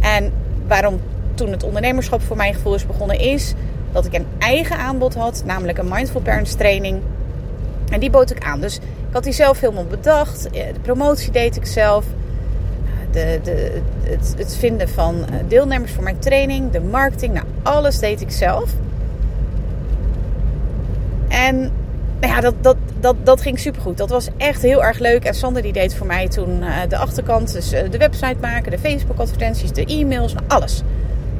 En 0.00 0.32
waarom 0.66 1.00
toen 1.34 1.50
het 1.50 1.62
ondernemerschap 1.62 2.22
voor 2.22 2.36
mijn 2.36 2.54
gevoel 2.54 2.74
is 2.74 2.86
begonnen 2.86 3.18
is 3.18 3.54
dat 3.92 4.06
ik 4.06 4.12
een 4.12 4.26
eigen 4.38 4.76
aanbod 4.76 5.14
had, 5.14 5.42
namelijk 5.46 5.78
een 5.78 5.88
Mindful 5.88 6.20
Parents 6.20 6.54
training. 6.54 7.00
En 7.90 8.00
die 8.00 8.10
bood 8.10 8.30
ik 8.30 8.44
aan. 8.44 8.60
Dus 8.60 8.76
ik 8.76 9.12
had 9.12 9.24
die 9.24 9.32
zelf 9.32 9.60
helemaal 9.60 9.86
bedacht. 9.86 10.42
De 10.52 10.80
promotie 10.82 11.32
deed 11.32 11.56
ik 11.56 11.66
zelf. 11.66 12.04
De, 13.12 13.40
de, 13.42 13.80
het, 14.02 14.34
het 14.36 14.56
vinden 14.56 14.88
van 14.88 15.24
deelnemers 15.48 15.92
voor 15.92 16.02
mijn 16.02 16.18
training, 16.18 16.70
de 16.70 16.80
marketing, 16.80 17.32
nou 17.34 17.46
alles 17.62 17.98
deed 17.98 18.20
ik 18.20 18.30
zelf. 18.30 18.70
En 21.28 21.70
nou 22.20 22.34
ja, 22.34 22.40
dat, 22.40 22.54
dat, 22.60 22.76
dat, 23.00 23.16
dat 23.22 23.40
ging 23.40 23.58
supergoed. 23.58 23.96
Dat 23.96 24.10
was 24.10 24.28
echt 24.36 24.62
heel 24.62 24.84
erg 24.84 24.98
leuk. 24.98 25.24
En 25.24 25.34
Sander 25.34 25.62
die 25.62 25.72
deed 25.72 25.94
voor 25.94 26.06
mij 26.06 26.28
toen 26.28 26.62
uh, 26.62 26.76
de 26.88 26.96
achterkant. 26.96 27.52
Dus 27.52 27.72
uh, 27.72 27.80
de 27.90 27.98
website 27.98 28.36
maken, 28.40 28.70
de 28.70 28.78
Facebook 28.78 29.18
advertenties, 29.18 29.72
de 29.72 29.84
e-mails, 29.84 30.32
nou, 30.32 30.44
alles. 30.48 30.82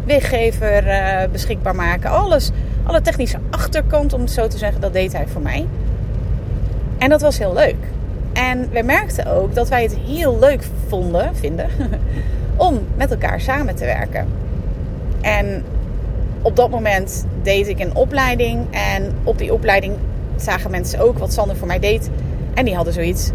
Weggever 0.05 0.85
beschikbaar 1.33 1.75
maken, 1.75 2.11
alles. 2.11 2.51
Alle 2.83 3.01
technische 3.01 3.39
achterkant, 3.51 4.13
om 4.13 4.21
het 4.21 4.31
zo 4.31 4.47
te 4.47 4.59
zeggen, 4.59 4.81
dat 4.81 4.93
deed 4.93 5.13
hij 5.13 5.27
voor 5.27 5.43
mij. 5.43 5.67
En 6.99 7.09
dat 7.09 7.21
was 7.21 7.39
heel 7.39 7.55
leuk. 7.55 7.92
En 8.33 8.71
we 8.71 8.83
merkten 8.83 9.27
ook 9.27 9.55
dat 9.55 9.69
wij 9.69 9.83
het 9.83 9.97
heel 9.97 10.39
leuk 10.39 10.65
vonden, 10.89 11.37
vinden, 11.37 11.69
om 12.57 12.79
met 12.97 13.11
elkaar 13.11 13.41
samen 13.41 13.75
te 13.75 13.85
werken. 13.85 14.27
En 15.21 15.65
op 16.43 16.57
dat 16.57 16.71
moment 16.71 17.27
deed 17.43 17.69
ik 17.69 17.79
een 17.79 17.97
opleiding. 17.97 18.67
En 18.71 19.13
op 19.25 19.39
die 19.39 19.53
opleiding 19.53 19.97
zagen 20.37 20.71
mensen 20.71 21.01
ook 21.01 21.19
wat 21.19 21.33
Sander 21.33 21.57
voor 21.57 21.67
mij 21.67 21.79
deed. 21.79 22.11
En 22.55 22.65
die 22.65 22.75
hadden 22.75 22.93
zoiets. 22.93 23.31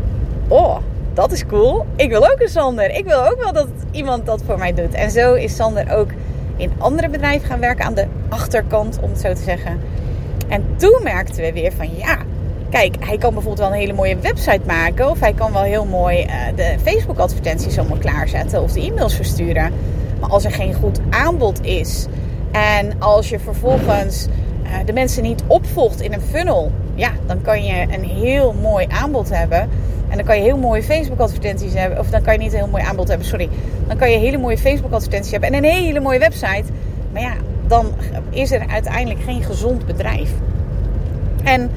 Oh, 0.47 0.77
dat 1.13 1.31
is 1.31 1.45
cool. 1.45 1.85
Ik 1.95 2.09
wil 2.09 2.31
ook 2.31 2.41
een 2.41 2.49
Sander. 2.49 2.89
Ik 2.89 3.05
wil 3.05 3.25
ook 3.25 3.41
wel 3.43 3.53
dat 3.53 3.67
iemand 3.91 4.25
dat 4.25 4.41
voor 4.45 4.57
mij 4.57 4.73
doet. 4.73 4.93
En 4.93 5.11
zo 5.11 5.33
is 5.33 5.55
Sander 5.55 5.95
ook 5.95 6.09
in 6.57 6.71
andere 6.77 7.09
bedrijven 7.09 7.47
gaan 7.47 7.59
werken 7.59 7.85
aan 7.85 7.93
de 7.93 8.05
achterkant, 8.29 8.99
om 9.01 9.09
het 9.09 9.19
zo 9.19 9.33
te 9.33 9.41
zeggen. 9.41 9.79
En 10.47 10.63
toen 10.75 10.99
merkten 11.03 11.43
we 11.43 11.53
weer 11.53 11.71
van 11.71 11.89
ja, 11.97 12.17
kijk, 12.69 12.95
hij 12.99 13.17
kan 13.17 13.33
bijvoorbeeld 13.33 13.67
wel 13.67 13.67
een 13.67 13.79
hele 13.79 13.93
mooie 13.93 14.17
website 14.17 14.61
maken. 14.65 15.09
Of 15.09 15.19
hij 15.19 15.33
kan 15.33 15.53
wel 15.53 15.61
heel 15.61 15.85
mooi 15.85 16.23
uh, 16.23 16.31
de 16.55 16.75
Facebook 16.83 17.17
advertenties 17.17 17.77
allemaal 17.77 17.97
klaarzetten. 17.97 18.61
Of 18.61 18.71
de 18.71 18.81
e-mails 18.81 19.15
versturen. 19.15 19.71
Maar 20.19 20.29
als 20.29 20.45
er 20.45 20.51
geen 20.51 20.73
goed 20.73 20.99
aanbod 21.09 21.65
is. 21.65 22.05
En 22.51 22.99
als 22.99 23.29
je 23.29 23.39
vervolgens 23.39 24.27
uh, 24.63 24.71
de 24.85 24.93
mensen 24.93 25.23
niet 25.23 25.43
opvolgt 25.47 26.01
in 26.01 26.13
een 26.13 26.21
funnel. 26.21 26.71
Ja, 26.95 27.11
dan 27.25 27.41
kan 27.41 27.63
je 27.63 27.81
een 27.91 28.03
heel 28.03 28.53
mooi 28.61 28.85
aanbod 28.89 29.29
hebben. 29.29 29.69
En 30.09 30.17
dan 30.17 30.25
kan 30.25 30.37
je 30.37 30.43
heel 30.43 30.57
mooie 30.57 30.83
Facebook 30.83 31.19
advertenties 31.19 31.73
hebben. 31.73 31.99
Of 31.99 32.09
dan 32.09 32.21
kan 32.21 32.33
je 32.33 32.39
niet 32.39 32.51
een 32.51 32.59
heel 32.59 32.67
mooi 32.67 32.83
aanbod 32.83 33.07
hebben, 33.07 33.27
sorry. 33.27 33.49
Dan 33.87 33.97
kan 33.97 34.11
je 34.11 34.17
hele 34.17 34.37
mooie 34.37 34.57
Facebook 34.57 34.91
advertenties 34.91 35.31
hebben. 35.31 35.49
En 35.49 35.55
een 35.55 35.71
hele 35.71 35.99
mooie 35.99 36.19
website. 36.19 36.63
Maar 37.11 37.21
ja, 37.21 37.33
dan 37.67 37.85
is 38.29 38.51
er 38.51 38.67
uiteindelijk 38.67 39.23
geen 39.23 39.43
gezond 39.43 39.85
bedrijf. 39.85 40.31
En 41.43 41.71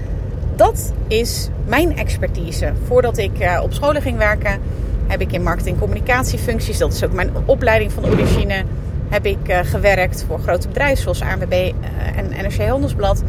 dat 0.60 0.92
is 1.08 1.48
mijn 1.66 1.96
expertise. 1.96 2.72
Voordat 2.86 3.18
ik 3.18 3.40
uh, 3.40 3.60
op 3.62 3.72
scholen 3.72 4.02
ging 4.02 4.18
werken, 4.18 4.60
heb 5.06 5.20
ik 5.20 5.32
in 5.32 5.42
marketing 5.42 5.78
communicatiefuncties. 5.78 6.78
Dat 6.78 6.92
is 6.92 7.04
ook 7.04 7.12
mijn 7.12 7.30
opleiding 7.44 7.92
van 7.92 8.06
origine. 8.06 8.64
Heb 9.08 9.26
ik 9.26 9.48
uh, 9.48 9.58
gewerkt 9.62 10.24
voor 10.28 10.38
grote 10.38 10.68
bedrijven 10.68 11.02
zoals 11.02 11.20
ANWB 11.20 11.52
uh, 11.52 12.18
en 12.18 12.28
NRC 12.42 12.68
Handelsblad. 12.68 13.22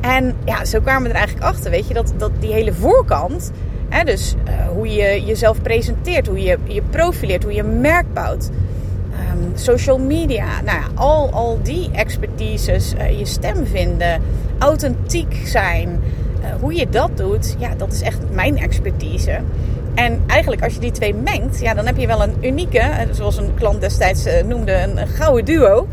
En 0.00 0.34
ja, 0.44 0.64
zo 0.64 0.80
kwamen 0.80 1.02
we 1.02 1.08
er 1.08 1.14
eigenlijk 1.14 1.46
achter, 1.46 1.70
weet 1.70 1.88
je, 1.88 1.94
dat, 1.94 2.12
dat 2.16 2.30
die 2.38 2.52
hele 2.52 2.72
voorkant, 2.72 3.52
hè, 3.88 4.04
dus 4.04 4.34
hoe 4.74 4.88
je 4.88 5.24
jezelf 5.24 5.62
presenteert, 5.62 6.26
hoe 6.26 6.42
je 6.42 6.58
je 6.64 6.82
profileert, 6.90 7.42
hoe 7.42 7.54
je 7.54 7.62
merk 7.62 8.14
bouwt, 8.14 8.50
um, 9.32 9.50
social 9.54 9.98
media, 9.98 10.46
nou 10.64 10.78
ja, 10.78 10.86
al, 10.94 11.30
al 11.32 11.58
die 11.62 11.90
expertises, 11.92 12.94
je 13.18 13.24
stem 13.24 13.66
vinden, 13.66 14.22
authentiek 14.58 15.40
zijn, 15.44 16.00
hoe 16.60 16.74
je 16.74 16.88
dat 16.88 17.16
doet, 17.16 17.56
ja, 17.58 17.74
dat 17.74 17.92
is 17.92 18.00
echt 18.00 18.18
mijn 18.30 18.58
expertise. 18.58 19.40
En 19.94 20.22
eigenlijk 20.26 20.62
als 20.62 20.74
je 20.74 20.80
die 20.80 20.90
twee 20.90 21.14
mengt, 21.14 21.60
ja, 21.60 21.74
dan 21.74 21.86
heb 21.86 21.96
je 21.96 22.06
wel 22.06 22.22
een 22.22 22.34
unieke, 22.40 22.82
zoals 23.10 23.36
een 23.36 23.54
klant 23.54 23.80
destijds 23.80 24.26
noemde, 24.46 24.72
een, 24.72 25.06
gouden 25.06 25.44
duo. 25.44 25.86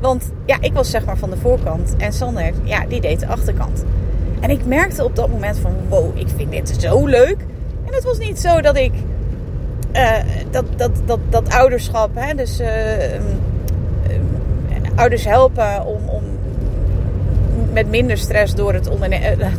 Want 0.00 0.30
ja, 0.46 0.56
ik 0.60 0.72
was 0.72 0.90
zeg 0.90 1.04
maar 1.04 1.16
van 1.16 1.30
de 1.30 1.36
voorkant 1.36 1.94
en 1.96 2.12
Sander, 2.12 2.52
ja, 2.62 2.84
die 2.88 3.00
deed 3.00 3.20
de 3.20 3.26
achterkant. 3.26 3.84
En 4.40 4.50
ik 4.50 4.66
merkte 4.66 5.04
op 5.04 5.16
dat 5.16 5.28
moment 5.28 5.58
van, 5.58 5.72
wow, 5.88 6.18
ik 6.18 6.26
vind 6.36 6.50
dit 6.50 6.76
zo 6.78 7.06
leuk. 7.06 7.36
En 7.86 7.94
het 7.94 8.04
was 8.04 8.18
niet 8.18 8.40
zo 8.40 8.60
dat 8.60 8.76
ik 8.76 8.92
dat, 10.50 10.64
dat, 10.76 10.90
dat, 11.04 11.18
dat 11.28 11.48
ouderschap, 11.48 12.10
hè, 12.14 12.34
dus 12.34 12.60
uh, 12.60 12.66
ouders 14.94 15.24
helpen 15.24 15.86
om, 15.86 16.08
om 16.08 16.22
met 17.74 17.90
minder 17.90 18.18
stress 18.18 18.54
door 18.54 18.72
het, 18.72 18.84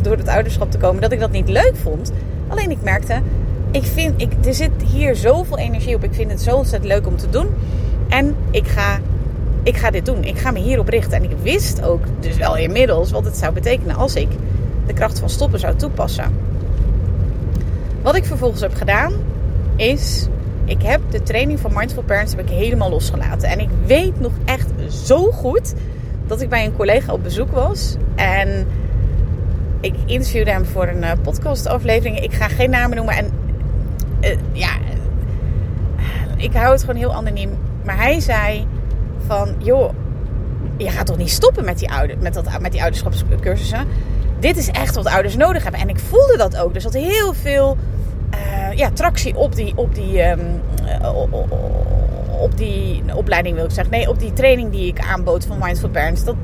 door 0.02 0.18
het 0.18 0.28
ouderschap 0.28 0.72
te 0.72 0.78
komen, 0.78 1.02
dat 1.02 1.12
ik 1.12 1.20
dat 1.20 1.32
niet 1.32 1.50
leuk 1.50 1.74
vond. 1.82 2.12
Alleen 2.48 2.72
ik 2.72 2.82
merkte, 2.82 3.22
ik 3.72 3.84
vind, 3.84 4.22
ik, 4.22 4.32
er 4.46 4.54
zit 4.54 4.72
hier 4.92 5.16
zoveel 5.16 5.58
energie 5.58 5.96
op. 5.96 6.04
Ik 6.04 6.14
vind 6.14 6.32
het 6.32 6.42
zo 6.42 6.56
ontzettend 6.56 6.92
leuk 6.92 7.08
om 7.08 7.18
te 7.18 7.30
doen. 7.30 7.48
En 8.10 8.36
ik 8.52 8.68
ga 8.68 9.00
ik 9.64 9.78
ga 9.78 9.92
dit 9.92 10.06
doen. 10.06 10.24
Ik 10.24 10.38
ga 10.38 10.52
me 10.52 10.60
hierop 10.60 10.88
richten. 10.88 11.18
En 11.18 11.24
ik 11.24 11.38
wist 11.42 11.84
ook 11.84 12.04
dus 12.20 12.38
wel 12.38 12.58
inmiddels 12.58 13.12
wat 13.12 13.26
het 13.26 13.38
zou 13.38 13.54
betekenen 13.54 13.96
als 13.96 14.16
ik 14.16 14.28
de 14.88 14.94
kracht 14.94 15.20
van 15.20 15.30
stoppen 15.30 15.60
zou 15.60 15.76
toepassen. 15.76 16.32
Wat 18.02 18.16
ik 18.16 18.26
vervolgens 18.26 18.62
heb 18.62 18.74
gedaan 18.74 19.14
is, 19.76 20.28
ik 20.66 20.82
heb 20.82 21.02
de 21.10 21.24
training 21.24 21.60
van 21.60 21.72
Mindful 21.74 22.04
Parents 22.04 22.32
heb 22.36 22.42
ik 22.42 22.50
helemaal 22.50 22.90
losgelaten. 22.90 23.50
En 23.50 23.60
ik 23.60 23.70
weet 23.86 24.20
nog 24.20 24.32
echt 24.46 24.68
zo 24.90 25.32
goed 25.32 25.74
dat 26.28 26.42
ik 26.42 26.50
bij 26.50 26.66
een 26.66 26.76
collega 26.76 27.14
op 27.14 27.24
bezoek 27.24 27.52
was. 27.52 27.96
En 28.16 28.68
ik 29.80 29.96
interviewde 30.06 30.52
hem 30.52 30.66
voor 30.66 30.88
een 30.88 31.04
uh, 31.04 31.12
podcastaflevering. 31.22 32.20
Ik 32.20 32.34
ga 32.34 32.48
geen 32.48 32.70
namen 32.70 32.98
noemen. 32.98 33.16
En 33.16 33.32
uh, 34.22 34.38
ja, 34.52 34.70
ik 36.38 36.54
hou 36.54 36.72
het 36.72 36.82
gewoon 36.82 36.96
heel 36.96 37.14
anoniem. 37.14 37.50
Maar 37.84 37.98
hij 37.98 38.20
zei 38.20 38.68
van, 39.26 39.56
joh, 39.58 39.94
je 40.78 40.90
gaat 40.90 41.06
toch 41.06 41.18
niet 41.18 41.30
stoppen 41.30 41.66
met 41.66 41.80
die, 41.80 41.92
ouder, 41.92 42.18
met 42.20 42.34
dat, 42.34 42.60
met 42.60 42.72
die 42.72 42.82
ouderschapscursussen? 42.82 43.88
Dit 44.40 44.58
is 44.58 44.70
echt 44.70 44.96
wat 44.96 45.06
ouders 45.06 45.36
nodig 45.36 45.64
hebben. 45.64 45.82
En 45.82 45.90
ik 45.90 46.00
voelde 46.00 46.38
dat 46.38 46.58
ook. 46.58 46.76
Er 46.76 46.82
zat 46.82 46.94
heel 46.94 47.34
veel 47.34 47.78
uh, 48.34 48.78
ja, 48.78 48.92
tractie 48.92 49.36
op 49.36 49.56
die, 49.56 49.74
op 49.76 49.96
die, 49.96 50.30
um, 50.30 50.62
op 52.46 52.58
die 52.58 53.04
opleiding, 53.16 53.56
wil 53.56 53.66
ik 53.66 53.72
zeggen. 53.72 53.94
Nee, 53.94 54.10
op 54.10 54.20
die 54.20 54.34
training 54.34 54.72
die 54.72 54.88
ik 54.88 55.00
aanbood 55.00 55.46
van 55.46 55.58
Mindful 55.60 55.90
Parents. 55.90 56.24
Dat, 56.24 56.36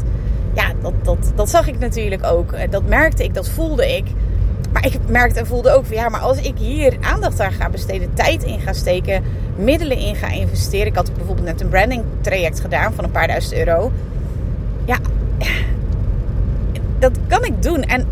ja, 0.54 0.72
dat, 0.82 0.94
dat, 1.04 1.32
dat 1.36 1.50
zag 1.50 1.68
ik 1.68 1.80
natuurlijk 1.80 2.24
ook. 2.26 2.72
Dat 2.72 2.88
merkte 2.88 3.24
ik, 3.24 3.34
dat 3.34 3.50
voelde 3.50 3.96
ik. 3.96 4.06
Maar 4.74 4.86
ik 4.86 5.00
merkte 5.08 5.40
en 5.40 5.48
voelde 5.48 5.72
ook 5.72 5.86
van 5.86 5.96
ja, 5.96 6.10
maar 6.10 6.20
als 6.20 6.38
ik 6.38 6.58
hier 6.58 6.98
aandacht 7.02 7.40
aan 7.40 7.52
ga 7.52 7.70
besteden, 7.70 8.14
tijd 8.14 8.44
in 8.44 8.60
ga 8.60 8.74
steken, 8.74 9.24
middelen 9.56 9.98
in 9.98 10.16
ga 10.16 10.28
investeren. 10.28 10.88
Ik 10.88 10.96
had 10.96 11.14
bijvoorbeeld 11.14 11.48
net 11.48 11.62
een 11.62 11.70
branding 11.70 12.04
traject 12.22 12.60
gedaan 12.60 12.94
van 12.94 13.04
een 13.04 13.12
paar 13.12 13.28
duizend 13.28 13.54
euro. 13.54 13.92
Ja, 14.86 14.98
dat 17.00 17.12
kan 17.28 17.46
ik 17.46 17.64
doen. 17.64 17.84
En, 17.84 18.06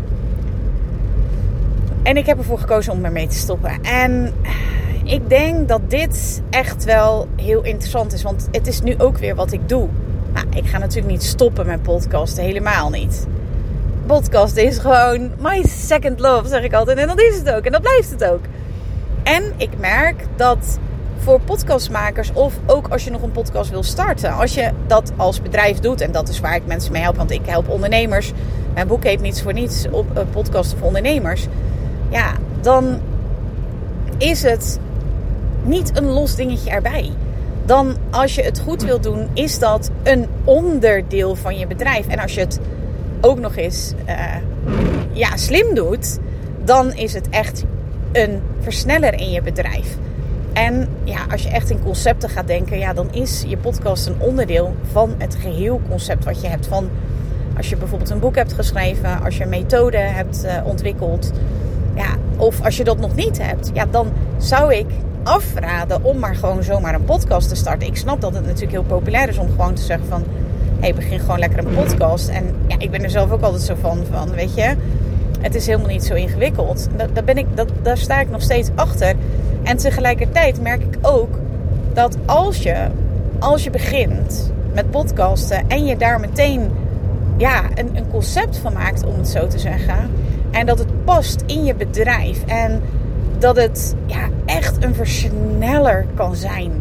en 2.02 2.16
ik 2.16 2.26
heb 2.26 2.38
ervoor 2.38 2.58
gekozen 2.58 2.92
om 2.92 3.04
ermee 3.04 3.26
te 3.26 3.36
stoppen. 3.36 3.82
En 3.82 4.34
ik 5.10 5.28
denk 5.28 5.68
dat 5.68 5.80
dit 5.90 6.42
echt 6.50 6.84
wel 6.84 7.28
heel 7.36 7.62
interessant 7.62 8.12
is. 8.12 8.22
Want 8.22 8.48
het 8.50 8.66
is 8.66 8.80
nu 8.80 8.94
ook 8.98 9.18
weer 9.18 9.34
wat 9.34 9.52
ik 9.52 9.68
doe. 9.68 9.88
Nou, 10.32 10.46
ik 10.54 10.66
ga 10.66 10.78
natuurlijk 10.78 11.12
niet 11.12 11.22
stoppen 11.22 11.66
met 11.66 11.82
podcasten, 11.82 12.44
helemaal 12.44 12.90
niet 12.90 13.26
podcast 14.10 14.56
is 14.56 14.78
gewoon 14.78 15.30
my 15.40 15.62
second 15.66 16.20
love, 16.20 16.48
zeg 16.48 16.62
ik 16.62 16.72
altijd. 16.72 16.98
En 16.98 17.06
dat 17.06 17.20
is 17.20 17.38
het 17.38 17.50
ook. 17.50 17.64
En 17.64 17.72
dat 17.72 17.82
blijft 17.82 18.10
het 18.10 18.24
ook. 18.24 18.40
En 19.22 19.52
ik 19.56 19.78
merk 19.78 20.24
dat 20.36 20.78
voor 21.18 21.40
podcastmakers, 21.40 22.32
of 22.32 22.54
ook 22.66 22.88
als 22.88 23.04
je 23.04 23.10
nog 23.10 23.22
een 23.22 23.32
podcast 23.32 23.70
wil 23.70 23.82
starten, 23.82 24.32
als 24.32 24.54
je 24.54 24.70
dat 24.86 25.12
als 25.16 25.42
bedrijf 25.42 25.78
doet, 25.78 26.00
en 26.00 26.12
dat 26.12 26.28
is 26.28 26.40
waar 26.40 26.54
ik 26.54 26.66
mensen 26.66 26.92
mee 26.92 27.02
help, 27.02 27.16
want 27.16 27.30
ik 27.30 27.46
help 27.46 27.68
ondernemers. 27.68 28.32
Mijn 28.74 28.86
boek 28.86 29.04
heet 29.04 29.20
niets 29.20 29.42
voor 29.42 29.52
niets 29.52 29.86
op 29.90 30.06
uh, 30.16 30.22
podcast 30.30 30.74
voor 30.78 30.86
ondernemers. 30.86 31.46
Ja, 32.08 32.32
dan 32.60 33.00
is 34.18 34.42
het 34.42 34.78
niet 35.62 35.96
een 35.98 36.06
los 36.06 36.34
dingetje 36.34 36.70
erbij. 36.70 37.10
Dan 37.64 37.96
als 38.10 38.34
je 38.34 38.42
het 38.42 38.60
goed 38.60 38.82
wil 38.82 39.00
doen, 39.00 39.28
is 39.34 39.58
dat 39.58 39.90
een 40.02 40.26
onderdeel 40.44 41.34
van 41.34 41.58
je 41.58 41.66
bedrijf. 41.66 42.06
En 42.06 42.18
als 42.18 42.34
je 42.34 42.40
het 42.40 42.60
ook 43.20 43.38
nog 43.38 43.56
eens 43.56 43.92
uh, 44.08 44.36
ja, 45.12 45.36
slim 45.36 45.74
doet, 45.74 46.18
dan 46.64 46.92
is 46.92 47.14
het 47.14 47.28
echt 47.28 47.64
een 48.12 48.40
versneller 48.60 49.14
in 49.14 49.30
je 49.30 49.42
bedrijf. 49.42 49.96
En 50.52 50.88
ja, 51.04 51.18
als 51.30 51.42
je 51.42 51.48
echt 51.48 51.70
in 51.70 51.82
concepten 51.82 52.28
gaat 52.28 52.46
denken, 52.46 52.78
ja, 52.78 52.92
dan 52.92 53.12
is 53.12 53.44
je 53.46 53.56
podcast 53.56 54.06
een 54.06 54.16
onderdeel 54.18 54.74
van 54.92 55.14
het 55.18 55.34
geheel 55.34 55.80
concept 55.88 56.24
wat 56.24 56.40
je 56.40 56.48
hebt. 56.48 56.66
Van 56.66 56.88
als 57.56 57.68
je 57.68 57.76
bijvoorbeeld 57.76 58.10
een 58.10 58.18
boek 58.18 58.34
hebt 58.34 58.52
geschreven, 58.52 59.22
als 59.22 59.36
je 59.36 59.42
een 59.42 59.48
methode 59.48 59.96
hebt 59.96 60.44
uh, 60.44 60.52
ontwikkeld, 60.64 61.32
ja, 61.94 62.16
of 62.36 62.64
als 62.64 62.76
je 62.76 62.84
dat 62.84 62.98
nog 62.98 63.14
niet 63.14 63.42
hebt, 63.42 63.70
ja, 63.74 63.86
dan 63.90 64.12
zou 64.38 64.74
ik 64.74 64.86
afraden 65.22 66.04
om 66.04 66.18
maar 66.18 66.36
gewoon 66.36 66.62
zomaar 66.62 66.94
een 66.94 67.04
podcast 67.04 67.48
te 67.48 67.54
starten. 67.54 67.86
Ik 67.86 67.96
snap 67.96 68.20
dat 68.20 68.34
het 68.34 68.44
natuurlijk 68.44 68.72
heel 68.72 68.82
populair 68.82 69.28
is 69.28 69.38
om 69.38 69.48
gewoon 69.48 69.74
te 69.74 69.82
zeggen 69.82 70.06
van 70.08 70.24
hey, 70.80 70.94
begin 70.94 71.20
gewoon 71.20 71.38
lekker 71.38 71.58
een 71.58 71.74
podcast. 71.74 72.28
En 72.28 72.54
ja, 72.66 72.74
ik 72.78 72.90
ben 72.90 73.02
er 73.02 73.10
zelf 73.10 73.30
ook 73.30 73.42
altijd 73.42 73.62
zo 73.62 73.74
van, 73.80 74.04
van 74.10 74.30
weet 74.30 74.54
je, 74.54 74.74
het 75.40 75.54
is 75.54 75.66
helemaal 75.66 75.88
niet 75.88 76.04
zo 76.04 76.14
ingewikkeld. 76.14 76.88
Daar, 77.12 77.24
ben 77.24 77.38
ik, 77.38 77.46
dat, 77.54 77.68
daar 77.82 77.98
sta 77.98 78.20
ik 78.20 78.30
nog 78.30 78.42
steeds 78.42 78.70
achter. 78.74 79.14
En 79.62 79.76
tegelijkertijd 79.76 80.62
merk 80.62 80.82
ik 80.82 80.98
ook 81.02 81.38
dat 81.92 82.16
als 82.26 82.62
je, 82.62 82.86
als 83.38 83.64
je 83.64 83.70
begint 83.70 84.52
met 84.74 84.90
podcasten 84.90 85.68
en 85.68 85.86
je 85.86 85.96
daar 85.96 86.20
meteen 86.20 86.70
ja, 87.36 87.62
een, 87.74 87.96
een 87.96 88.10
concept 88.10 88.56
van 88.56 88.72
maakt, 88.72 89.04
om 89.04 89.16
het 89.16 89.28
zo 89.28 89.46
te 89.46 89.58
zeggen. 89.58 90.10
En 90.50 90.66
dat 90.66 90.78
het 90.78 91.04
past 91.04 91.42
in 91.46 91.64
je 91.64 91.74
bedrijf. 91.74 92.44
En 92.46 92.82
dat 93.38 93.56
het 93.56 93.94
ja, 94.06 94.28
echt 94.60 94.84
een 94.84 94.94
versneller 94.94 96.06
kan 96.14 96.36
zijn. 96.36 96.72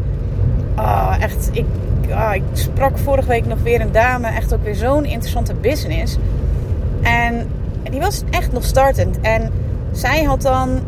Oh, 0.78 1.16
echt, 1.20 1.50
ik, 1.52 1.66
oh, 2.10 2.32
ik 2.34 2.44
sprak 2.54 2.98
vorige 2.98 3.28
week 3.28 3.46
nog 3.46 3.62
weer 3.64 3.82
een 3.82 3.92
dame. 3.92 4.28
Echt 4.28 4.54
ook 4.54 4.64
weer 4.64 4.76
zo'n 4.76 5.06
interessante 5.06 5.54
business. 5.54 6.18
En 7.02 7.48
die 7.92 8.00
was 8.00 8.24
echt 8.30 8.52
nog 8.52 8.64
startend. 8.64 9.22
En 9.22 9.52
zij 9.92 10.24
had 10.24 10.42
dan 10.42 10.80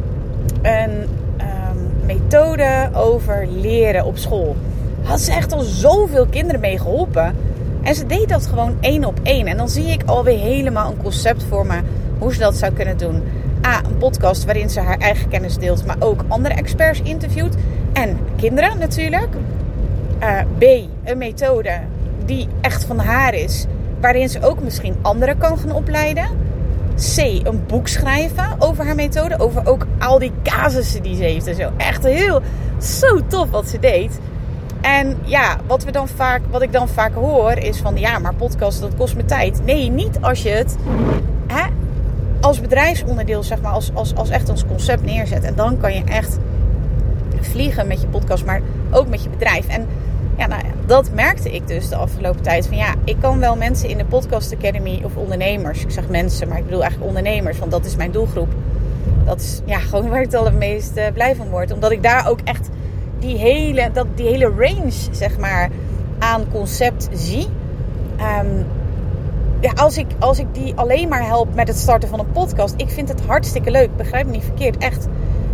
een 0.61 0.91
um, 0.91 2.05
methode 2.05 2.89
over 2.93 3.47
leren 3.47 4.05
op 4.05 4.17
school. 4.17 4.55
Had 5.03 5.21
ze 5.21 5.31
echt 5.31 5.53
al 5.53 5.61
zoveel 5.61 6.25
kinderen 6.25 6.61
mee 6.61 6.77
geholpen. 6.77 7.35
En 7.81 7.95
ze 7.95 8.05
deed 8.05 8.29
dat 8.29 8.47
gewoon 8.47 8.75
één 8.79 9.05
op 9.05 9.19
één. 9.23 9.47
En 9.47 9.57
dan 9.57 9.69
zie 9.69 9.85
ik 9.85 10.03
alweer 10.05 10.39
helemaal 10.39 10.91
een 10.91 11.01
concept 11.03 11.43
voor 11.49 11.65
me 11.65 11.79
hoe 12.17 12.33
ze 12.33 12.39
dat 12.39 12.55
zou 12.55 12.73
kunnen 12.73 12.97
doen. 12.97 13.23
A, 13.65 13.81
een 13.85 13.97
podcast 13.97 14.45
waarin 14.45 14.69
ze 14.69 14.79
haar 14.79 14.97
eigen 14.97 15.29
kennis 15.29 15.57
deelt, 15.57 15.85
maar 15.85 15.95
ook 15.99 16.23
andere 16.27 16.53
experts 16.53 17.01
interviewt. 17.01 17.55
En 17.93 18.17
kinderen 18.35 18.79
natuurlijk. 18.79 19.29
Uh, 20.21 20.39
B, 20.57 20.63
een 21.03 21.17
methode 21.17 21.79
die 22.25 22.47
echt 22.61 22.83
van 22.83 22.99
haar 22.99 23.33
is, 23.33 23.65
waarin 23.99 24.29
ze 24.29 24.41
ook 24.41 24.63
misschien 24.63 24.95
anderen 25.01 25.37
kan 25.37 25.57
gaan 25.57 25.71
opleiden. 25.71 26.25
C, 27.15 27.17
een 27.17 27.63
boek 27.67 27.87
schrijven 27.87 28.55
over 28.59 28.85
haar 28.85 28.95
methode, 28.95 29.39
over 29.39 29.67
ook 29.67 29.85
al 29.99 30.19
die 30.19 30.31
casussen 30.43 31.03
die 31.03 31.15
ze 31.15 31.23
heeft 31.23 31.47
en 31.47 31.55
zo. 31.55 31.69
Echt 31.77 32.03
heel, 32.03 32.41
zo 32.79 33.27
tof 33.27 33.49
wat 33.49 33.69
ze 33.69 33.79
deed. 33.79 34.19
En 34.81 35.17
ja, 35.23 35.57
wat, 35.67 35.83
we 35.83 35.91
dan 35.91 36.07
vaak, 36.07 36.41
wat 36.49 36.61
ik 36.61 36.71
dan 36.71 36.87
vaak 36.87 37.13
hoor 37.13 37.51
is 37.51 37.77
van 37.77 37.97
ja, 37.97 38.19
maar 38.19 38.33
podcast 38.33 38.79
dat 38.81 38.95
kost 38.95 39.15
me 39.15 39.25
tijd. 39.25 39.65
Nee, 39.65 39.89
niet 39.89 40.17
als 40.21 40.43
je 40.43 40.49
het 40.49 40.75
als 42.51 42.61
bedrijfsonderdeel, 42.61 43.43
zeg 43.43 43.61
maar, 43.61 43.71
als, 43.71 43.91
als, 43.93 44.15
als 44.15 44.29
echt 44.29 44.49
ons 44.49 44.65
concept 44.65 45.03
neerzet. 45.03 45.43
En 45.43 45.55
dan 45.55 45.77
kan 45.77 45.93
je 45.93 46.03
echt 46.03 46.37
vliegen 47.39 47.87
met 47.87 48.01
je 48.01 48.07
podcast, 48.07 48.45
maar 48.45 48.61
ook 48.91 49.07
met 49.07 49.23
je 49.23 49.29
bedrijf. 49.29 49.67
En 49.67 49.87
ja, 50.37 50.47
nou, 50.47 50.61
dat 50.85 51.11
merkte 51.13 51.51
ik 51.51 51.67
dus 51.67 51.89
de 51.89 51.95
afgelopen 51.95 52.41
tijd. 52.41 52.67
Van 52.67 52.77
ja, 52.77 52.93
ik 53.03 53.15
kan 53.19 53.39
wel 53.39 53.55
mensen 53.55 53.89
in 53.89 53.97
de 53.97 54.05
Podcast 54.05 54.53
Academy 54.53 55.01
of 55.03 55.15
ondernemers. 55.15 55.81
Ik 55.81 55.91
zeg 55.91 56.07
mensen, 56.07 56.47
maar 56.47 56.57
ik 56.57 56.63
bedoel 56.63 56.81
eigenlijk 56.81 57.11
ondernemers, 57.11 57.59
want 57.59 57.71
dat 57.71 57.85
is 57.85 57.95
mijn 57.95 58.11
doelgroep. 58.11 58.49
Dat 59.25 59.39
is 59.39 59.61
ja, 59.65 59.79
gewoon 59.89 60.09
waar 60.09 60.19
ik 60.19 60.25
het 60.25 60.35
allermeest 60.35 60.97
uh, 60.97 61.03
blij 61.13 61.35
van 61.35 61.49
word. 61.49 61.71
Omdat 61.71 61.91
ik 61.91 62.03
daar 62.03 62.29
ook 62.29 62.39
echt 62.43 62.69
die 63.19 63.37
hele, 63.37 63.89
dat, 63.93 64.07
die 64.15 64.27
hele 64.27 64.51
range, 64.57 64.91
zeg 65.11 65.37
maar, 65.37 65.69
aan 66.19 66.45
concept 66.51 67.09
zie. 67.13 67.47
Um, 68.41 68.65
ja, 69.61 69.71
als 69.75 69.97
ik, 69.97 70.07
als 70.19 70.39
ik 70.39 70.47
die 70.51 70.73
alleen 70.75 71.09
maar 71.09 71.25
help 71.25 71.55
met 71.55 71.67
het 71.67 71.77
starten 71.77 72.09
van 72.09 72.19
een 72.19 72.31
podcast, 72.31 72.73
ik 72.77 72.89
vind 72.89 73.09
het 73.09 73.21
hartstikke 73.21 73.71
leuk. 73.71 73.95
Begrijp 73.95 74.25
me 74.25 74.31
niet 74.31 74.43
verkeerd, 74.43 74.77
echt. 74.77 75.07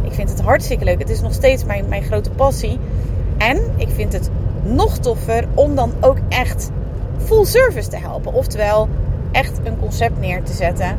Ik 0.04 0.14
vind 0.14 0.30
het 0.30 0.42
hartstikke 0.42 0.84
leuk. 0.84 1.00
Het 1.00 1.10
is 1.10 1.22
nog 1.22 1.34
steeds 1.34 1.66
mijn, 1.66 1.88
mijn 1.90 2.04
grote 2.04 2.30
passie. 2.30 2.80
En 3.38 3.60
ik 3.76 3.90
vind 3.90 4.14
het 4.14 4.30
nog 4.64 4.98
toffer 4.98 5.48
om 5.54 5.76
dan 5.76 5.92
ook 6.02 6.18
echt 6.30 6.72
full 7.18 7.46
service 7.46 7.90
te 7.90 7.98
helpen. 7.98 8.34
Oftewel, 8.34 8.90
echt 9.32 9.60
een 9.64 9.80
concept 9.80 10.20
neer 10.20 10.44
te 10.44 10.54
zetten 10.54 10.98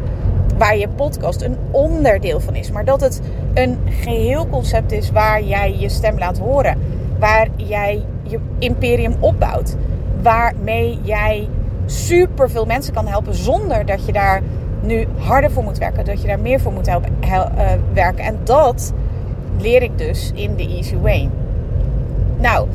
waar 0.58 0.76
je 0.76 0.88
podcast 0.88 1.42
een 1.42 1.56
onderdeel 1.70 2.40
van 2.40 2.54
is. 2.54 2.70
Maar 2.70 2.84
dat 2.84 3.00
het 3.00 3.20
een 3.54 3.78
geheel 3.86 4.48
concept 4.48 4.92
is 4.92 5.10
waar 5.10 5.42
jij 5.42 5.76
je 5.78 5.88
stem 5.88 6.18
laat 6.18 6.38
horen. 6.38 6.78
Waar 7.18 7.48
jij 7.56 8.04
je 8.22 8.38
imperium 8.58 9.14
opbouwt. 9.20 9.76
Waarmee 10.22 10.98
jij 11.02 11.48
super 11.90 12.50
veel 12.50 12.64
mensen 12.64 12.94
kan 12.94 13.06
helpen 13.06 13.34
zonder 13.34 13.86
dat 13.86 14.06
je 14.06 14.12
daar 14.12 14.42
nu 14.80 15.06
harder 15.16 15.50
voor 15.50 15.62
moet 15.62 15.78
werken. 15.78 16.04
Dat 16.04 16.20
je 16.20 16.26
daar 16.26 16.40
meer 16.40 16.60
voor 16.60 16.72
moet 16.72 16.86
helpen, 16.86 17.16
hel, 17.20 17.48
uh, 17.56 17.70
werken. 17.92 18.24
En 18.24 18.38
dat 18.44 18.92
leer 19.58 19.82
ik 19.82 19.98
dus 19.98 20.30
in 20.34 20.56
de 20.56 20.68
Easy 20.68 20.96
Way. 20.96 21.28
Nou, 22.36 22.68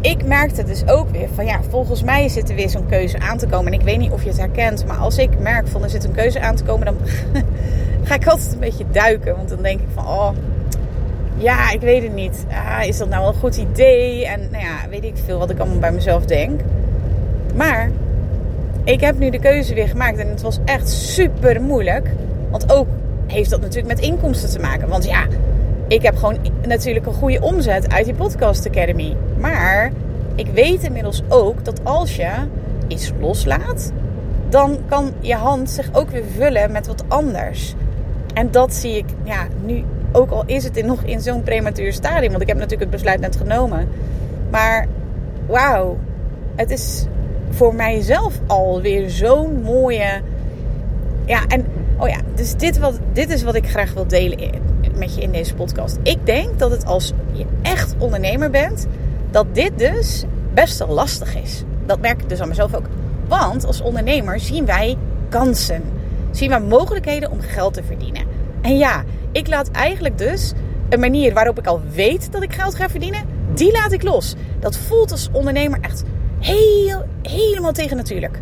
ik 0.00 0.26
merkte 0.26 0.64
dus 0.64 0.88
ook 0.88 1.08
weer 1.10 1.28
van 1.34 1.46
ja, 1.46 1.60
volgens 1.68 2.02
mij 2.02 2.28
zit 2.28 2.48
er 2.48 2.54
weer 2.54 2.68
zo'n 2.68 2.86
keuze 2.86 3.18
aan 3.18 3.38
te 3.38 3.46
komen. 3.46 3.72
En 3.72 3.78
ik 3.78 3.84
weet 3.84 3.98
niet 3.98 4.12
of 4.12 4.22
je 4.22 4.28
het 4.28 4.38
herkent, 4.38 4.86
maar 4.86 4.96
als 4.96 5.18
ik 5.18 5.38
merk 5.38 5.68
van 5.68 5.82
er 5.82 5.90
zit 5.90 6.04
een 6.04 6.12
keuze 6.12 6.40
aan 6.40 6.56
te 6.56 6.64
komen, 6.64 6.86
dan 6.86 6.96
ga 8.06 8.14
ik 8.14 8.26
altijd 8.26 8.52
een 8.52 8.58
beetje 8.58 8.84
duiken. 8.90 9.36
Want 9.36 9.48
dan 9.48 9.62
denk 9.62 9.80
ik 9.80 9.88
van 9.94 10.06
oh, 10.06 10.30
ja, 11.36 11.70
ik 11.70 11.80
weet 11.80 12.02
het 12.02 12.14
niet. 12.14 12.44
Ah, 12.50 12.86
is 12.86 12.98
dat 12.98 13.08
nou 13.08 13.20
wel 13.22 13.32
een 13.32 13.40
goed 13.40 13.56
idee? 13.56 14.26
En 14.26 14.40
nou 14.50 14.64
ja, 14.64 14.88
weet 14.90 15.04
ik 15.04 15.14
veel 15.24 15.38
wat 15.38 15.50
ik 15.50 15.58
allemaal 15.58 15.78
bij 15.78 15.92
mezelf 15.92 16.24
denk. 16.24 16.60
Maar 17.54 17.90
ik 18.84 19.00
heb 19.00 19.18
nu 19.18 19.30
de 19.30 19.38
keuze 19.38 19.74
weer 19.74 19.88
gemaakt 19.88 20.18
en 20.18 20.28
het 20.28 20.42
was 20.42 20.58
echt 20.64 20.88
super 20.88 21.62
moeilijk. 21.62 22.10
Want 22.50 22.72
ook 22.72 22.86
heeft 23.26 23.50
dat 23.50 23.60
natuurlijk 23.60 23.94
met 23.94 24.04
inkomsten 24.04 24.50
te 24.50 24.58
maken. 24.58 24.88
Want 24.88 25.04
ja, 25.04 25.26
ik 25.88 26.02
heb 26.02 26.16
gewoon 26.16 26.38
natuurlijk 26.66 27.06
een 27.06 27.12
goede 27.12 27.40
omzet 27.40 27.92
uit 27.92 28.04
die 28.04 28.14
Podcast 28.14 28.66
Academy. 28.66 29.16
Maar 29.38 29.92
ik 30.34 30.46
weet 30.46 30.82
inmiddels 30.82 31.22
ook 31.28 31.64
dat 31.64 31.84
als 31.84 32.16
je 32.16 32.30
iets 32.88 33.12
loslaat, 33.20 33.92
dan 34.48 34.78
kan 34.88 35.12
je 35.20 35.34
hand 35.34 35.70
zich 35.70 35.88
ook 35.92 36.10
weer 36.10 36.24
vullen 36.36 36.72
met 36.72 36.86
wat 36.86 37.04
anders. 37.08 37.74
En 38.34 38.50
dat 38.50 38.74
zie 38.74 38.96
ik 38.96 39.06
ja, 39.24 39.46
nu, 39.64 39.84
ook 40.12 40.30
al 40.30 40.42
is 40.46 40.64
het 40.64 40.84
nog 40.84 41.02
in 41.02 41.20
zo'n 41.20 41.42
prematuur 41.42 41.92
stadium. 41.92 42.30
Want 42.30 42.42
ik 42.42 42.48
heb 42.48 42.56
natuurlijk 42.56 42.90
het 42.90 43.00
besluit 43.00 43.20
net 43.20 43.36
genomen. 43.36 43.88
Maar 44.50 44.86
wauw, 45.46 45.98
het 46.54 46.70
is 46.70 47.06
voor 47.52 47.74
mijzelf 47.74 48.40
alweer 48.46 49.10
zo'n 49.10 49.62
mooie. 49.62 50.20
Ja, 51.24 51.46
en 51.46 51.66
oh 51.98 52.08
ja, 52.08 52.18
dus 52.34 52.54
dit, 52.54 52.78
wat, 52.78 52.98
dit 53.12 53.30
is 53.30 53.42
wat 53.42 53.54
ik 53.54 53.68
graag 53.68 53.92
wil 53.92 54.06
delen 54.06 54.38
met 54.94 55.14
je 55.14 55.20
in 55.20 55.32
deze 55.32 55.54
podcast. 55.54 55.98
Ik 56.02 56.26
denk 56.26 56.58
dat 56.58 56.70
het 56.70 56.86
als 56.86 57.12
je 57.32 57.44
echt 57.62 57.94
ondernemer 57.98 58.50
bent, 58.50 58.86
dat 59.30 59.46
dit 59.54 59.78
dus 59.78 60.24
best 60.54 60.78
wel 60.78 60.88
lastig 60.88 61.42
is. 61.42 61.62
Dat 61.86 62.00
merk 62.00 62.22
ik 62.22 62.28
dus 62.28 62.40
aan 62.40 62.48
mezelf 62.48 62.74
ook. 62.74 62.88
Want 63.28 63.64
als 63.66 63.80
ondernemer 63.80 64.40
zien 64.40 64.66
wij 64.66 64.96
kansen. 65.28 65.82
Zien 66.30 66.48
wij 66.48 66.60
mogelijkheden 66.60 67.30
om 67.30 67.40
geld 67.40 67.74
te 67.74 67.82
verdienen. 67.82 68.24
En 68.62 68.76
ja, 68.76 69.04
ik 69.32 69.48
laat 69.48 69.70
eigenlijk 69.70 70.18
dus 70.18 70.52
een 70.88 71.00
manier 71.00 71.34
waarop 71.34 71.58
ik 71.58 71.66
al 71.66 71.80
weet 71.94 72.32
dat 72.32 72.42
ik 72.42 72.54
geld 72.54 72.74
ga 72.74 72.88
verdienen, 72.88 73.24
die 73.54 73.72
laat 73.72 73.92
ik 73.92 74.02
los. 74.02 74.34
Dat 74.60 74.76
voelt 74.76 75.10
als 75.10 75.28
ondernemer 75.32 75.78
echt 75.80 76.04
heel, 76.42 77.04
helemaal 77.22 77.72
tegen 77.72 77.96
natuurlijk. 77.96 78.40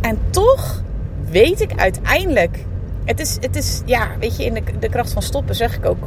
En 0.00 0.18
toch 0.30 0.82
weet 1.30 1.60
ik 1.60 1.72
uiteindelijk. 1.76 2.64
Het 3.04 3.20
is, 3.20 3.36
het 3.40 3.56
is 3.56 3.82
ja, 3.84 4.08
weet 4.18 4.36
je, 4.36 4.44
in 4.44 4.54
de, 4.54 4.62
de 4.78 4.88
kracht 4.88 5.12
van 5.12 5.22
stoppen 5.22 5.54
zeg 5.54 5.76
ik 5.76 5.86
ook. 5.86 6.04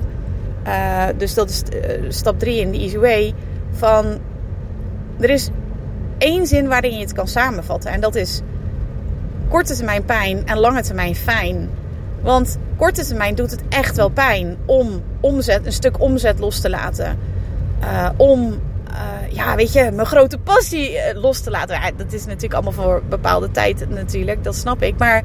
Uh, 0.67 1.03
dus 1.17 1.33
dat 1.33 1.49
is 1.49 1.63
uh, 1.73 2.09
stap 2.09 2.39
3 2.39 2.59
in 2.59 2.71
de 2.71 2.77
Easy 2.77 2.97
Way. 2.97 3.33
Van 3.71 4.05
er 5.19 5.29
is 5.29 5.49
één 6.17 6.47
zin 6.47 6.67
waarin 6.67 6.93
je 6.93 6.99
het 6.99 7.13
kan 7.13 7.27
samenvatten. 7.27 7.91
En 7.91 8.01
dat 8.01 8.15
is 8.15 8.41
korte 9.47 9.75
termijn 9.75 10.05
pijn 10.05 10.47
en 10.47 10.57
lange 10.57 10.81
termijn 10.81 11.15
fijn. 11.15 11.69
Want 12.21 12.57
korte 12.75 13.05
termijn 13.05 13.35
doet 13.35 13.51
het 13.51 13.63
echt 13.69 13.95
wel 13.95 14.09
pijn 14.09 14.57
om 14.65 15.01
omzet, 15.19 15.65
een 15.65 15.71
stuk 15.71 16.01
omzet 16.01 16.39
los 16.39 16.59
te 16.59 16.69
laten. 16.69 17.17
Uh, 17.81 18.09
om 18.17 18.59
uh, 18.95 19.31
ja, 19.35 19.55
weet 19.55 19.73
je, 19.73 19.91
mijn 19.91 20.07
grote 20.07 20.37
passie 20.37 20.91
uh, 20.91 21.21
los 21.21 21.39
te 21.39 21.49
laten. 21.49 21.75
Ja, 21.75 21.91
dat 21.97 22.13
is 22.13 22.25
natuurlijk 22.25 22.53
allemaal 22.53 22.71
voor 22.71 23.01
bepaalde 23.09 23.51
tijd 23.51 23.89
natuurlijk, 23.89 24.43
dat 24.43 24.55
snap 24.55 24.81
ik. 24.81 24.97
Maar 24.97 25.23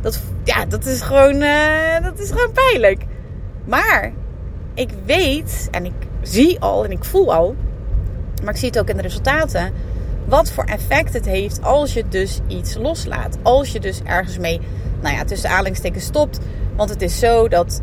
dat, 0.00 0.20
ja, 0.44 0.66
dat 0.66 0.86
is 0.86 1.00
gewoon, 1.00 1.42
uh, 1.42 2.02
dat 2.02 2.18
is 2.18 2.30
gewoon 2.30 2.52
pijnlijk. 2.52 3.04
Maar 3.64 4.12
ik 4.74 4.90
weet 5.04 5.68
en 5.70 5.84
ik 5.84 5.92
zie 6.22 6.60
al 6.60 6.84
en 6.84 6.90
ik 6.90 7.04
voel 7.04 7.34
al, 7.34 7.54
maar 8.42 8.52
ik 8.52 8.58
zie 8.58 8.68
het 8.68 8.78
ook 8.78 8.88
in 8.88 8.96
de 8.96 9.02
resultaten, 9.02 9.72
wat 10.24 10.50
voor 10.50 10.64
effect 10.64 11.12
het 11.12 11.26
heeft 11.26 11.62
als 11.62 11.94
je 11.94 12.04
dus 12.08 12.40
iets 12.46 12.76
loslaat. 12.76 13.36
Als 13.42 13.72
je 13.72 13.80
dus 13.80 14.00
ergens 14.04 14.38
mee, 14.38 14.60
nou 15.00 15.14
ja, 15.14 15.24
tussen 15.24 15.50
aanhalingstekens 15.50 16.04
stopt. 16.04 16.38
Want 16.76 16.90
het 16.90 17.02
is 17.02 17.18
zo 17.18 17.48
dat 17.48 17.80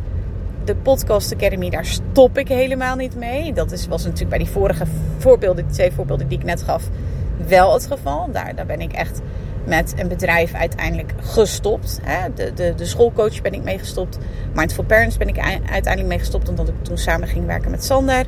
de 0.65 0.76
Podcast 0.76 1.34
Academy, 1.34 1.69
daar 1.69 1.86
stop 1.86 2.38
ik 2.38 2.47
helemaal 2.47 2.95
niet 2.95 3.15
mee. 3.15 3.54
Dat 3.54 3.71
is, 3.71 3.88
was 3.88 4.04
natuurlijk 4.04 4.30
bij 4.30 4.39
die 4.39 4.50
vorige 4.50 4.86
voorbeelden, 5.17 5.67
twee 5.67 5.91
voorbeelden 5.91 6.28
die 6.28 6.38
ik 6.38 6.43
net 6.43 6.63
gaf, 6.63 6.84
wel 7.47 7.74
het 7.74 7.88
geval. 7.88 8.32
Daar, 8.32 8.56
daar 8.56 8.65
ben 8.65 8.82
ik 8.82 8.91
echt 8.91 9.21
met 9.65 9.93
een 9.97 10.08
bedrijf 10.08 10.54
uiteindelijk 10.54 11.13
gestopt. 11.21 12.00
De, 12.36 12.54
de, 12.54 12.74
de 12.76 12.86
schoolcoach 12.86 13.41
ben 13.41 13.54
ik 13.54 13.63
mee 13.63 13.80
gestopt. 13.80 14.17
Mindful 14.54 14.84
Parents 14.84 15.17
ben 15.17 15.28
ik 15.28 15.39
uiteindelijk 15.71 16.08
mee 16.08 16.19
gestopt, 16.19 16.50
omdat 16.50 16.67
ik 16.67 16.74
toen 16.82 16.97
samen 16.97 17.28
ging 17.28 17.45
werken 17.45 17.71
met 17.71 17.84
Sander. 17.84 18.26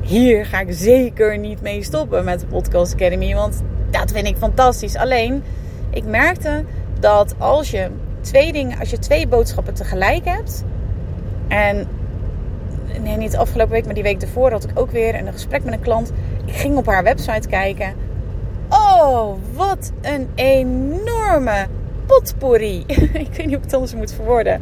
Hier 0.00 0.46
ga 0.46 0.60
ik 0.60 0.68
zeker 0.70 1.38
niet 1.38 1.60
mee 1.60 1.82
stoppen 1.82 2.24
met 2.24 2.40
de 2.40 2.46
Podcast 2.46 2.92
Academy, 2.92 3.34
want 3.34 3.62
dat 3.90 4.12
vind 4.12 4.26
ik 4.26 4.36
fantastisch. 4.36 4.96
Alleen, 4.96 5.42
ik 5.90 6.04
merkte 6.04 6.64
dat 7.00 7.34
als 7.38 7.70
je 7.70 7.90
twee 8.20 8.52
dingen, 8.52 8.78
als 8.78 8.90
je 8.90 8.98
twee 8.98 9.26
boodschappen 9.26 9.74
tegelijk 9.74 10.24
hebt, 10.24 10.64
en 11.52 11.86
nee, 13.02 13.16
niet 13.16 13.30
de 13.30 13.38
afgelopen 13.38 13.72
week, 13.72 13.84
maar 13.84 13.94
die 13.94 14.02
week 14.02 14.22
ervoor 14.22 14.50
had 14.50 14.64
ik 14.64 14.70
ook 14.78 14.90
weer 14.90 15.14
een 15.14 15.32
gesprek 15.32 15.64
met 15.64 15.72
een 15.72 15.80
klant. 15.80 16.12
Ik 16.44 16.54
ging 16.54 16.76
op 16.76 16.86
haar 16.86 17.02
website 17.02 17.48
kijken. 17.48 17.94
Oh, 18.68 19.34
wat 19.54 19.92
een 20.00 20.28
enorme 20.34 21.66
potpourri. 22.06 22.84
ik 22.86 23.08
weet 23.08 23.36
niet 23.36 23.36
hoe 23.36 23.56
ik 23.56 23.62
het 23.62 23.74
anders 23.74 23.94
moet 23.94 24.12
verwoorden. 24.12 24.60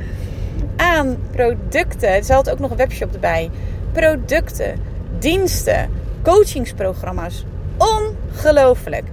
Aan 0.76 1.18
producten. 1.30 2.24
Ze 2.24 2.32
had 2.32 2.50
ook 2.50 2.58
nog 2.58 2.70
een 2.70 2.76
webshop 2.76 3.14
erbij. 3.14 3.50
Producten, 3.92 4.74
diensten, 5.18 5.90
coachingsprogramma's. 6.22 7.44
Ongelooflijk. 7.76 9.04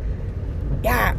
Ja, 0.81 1.13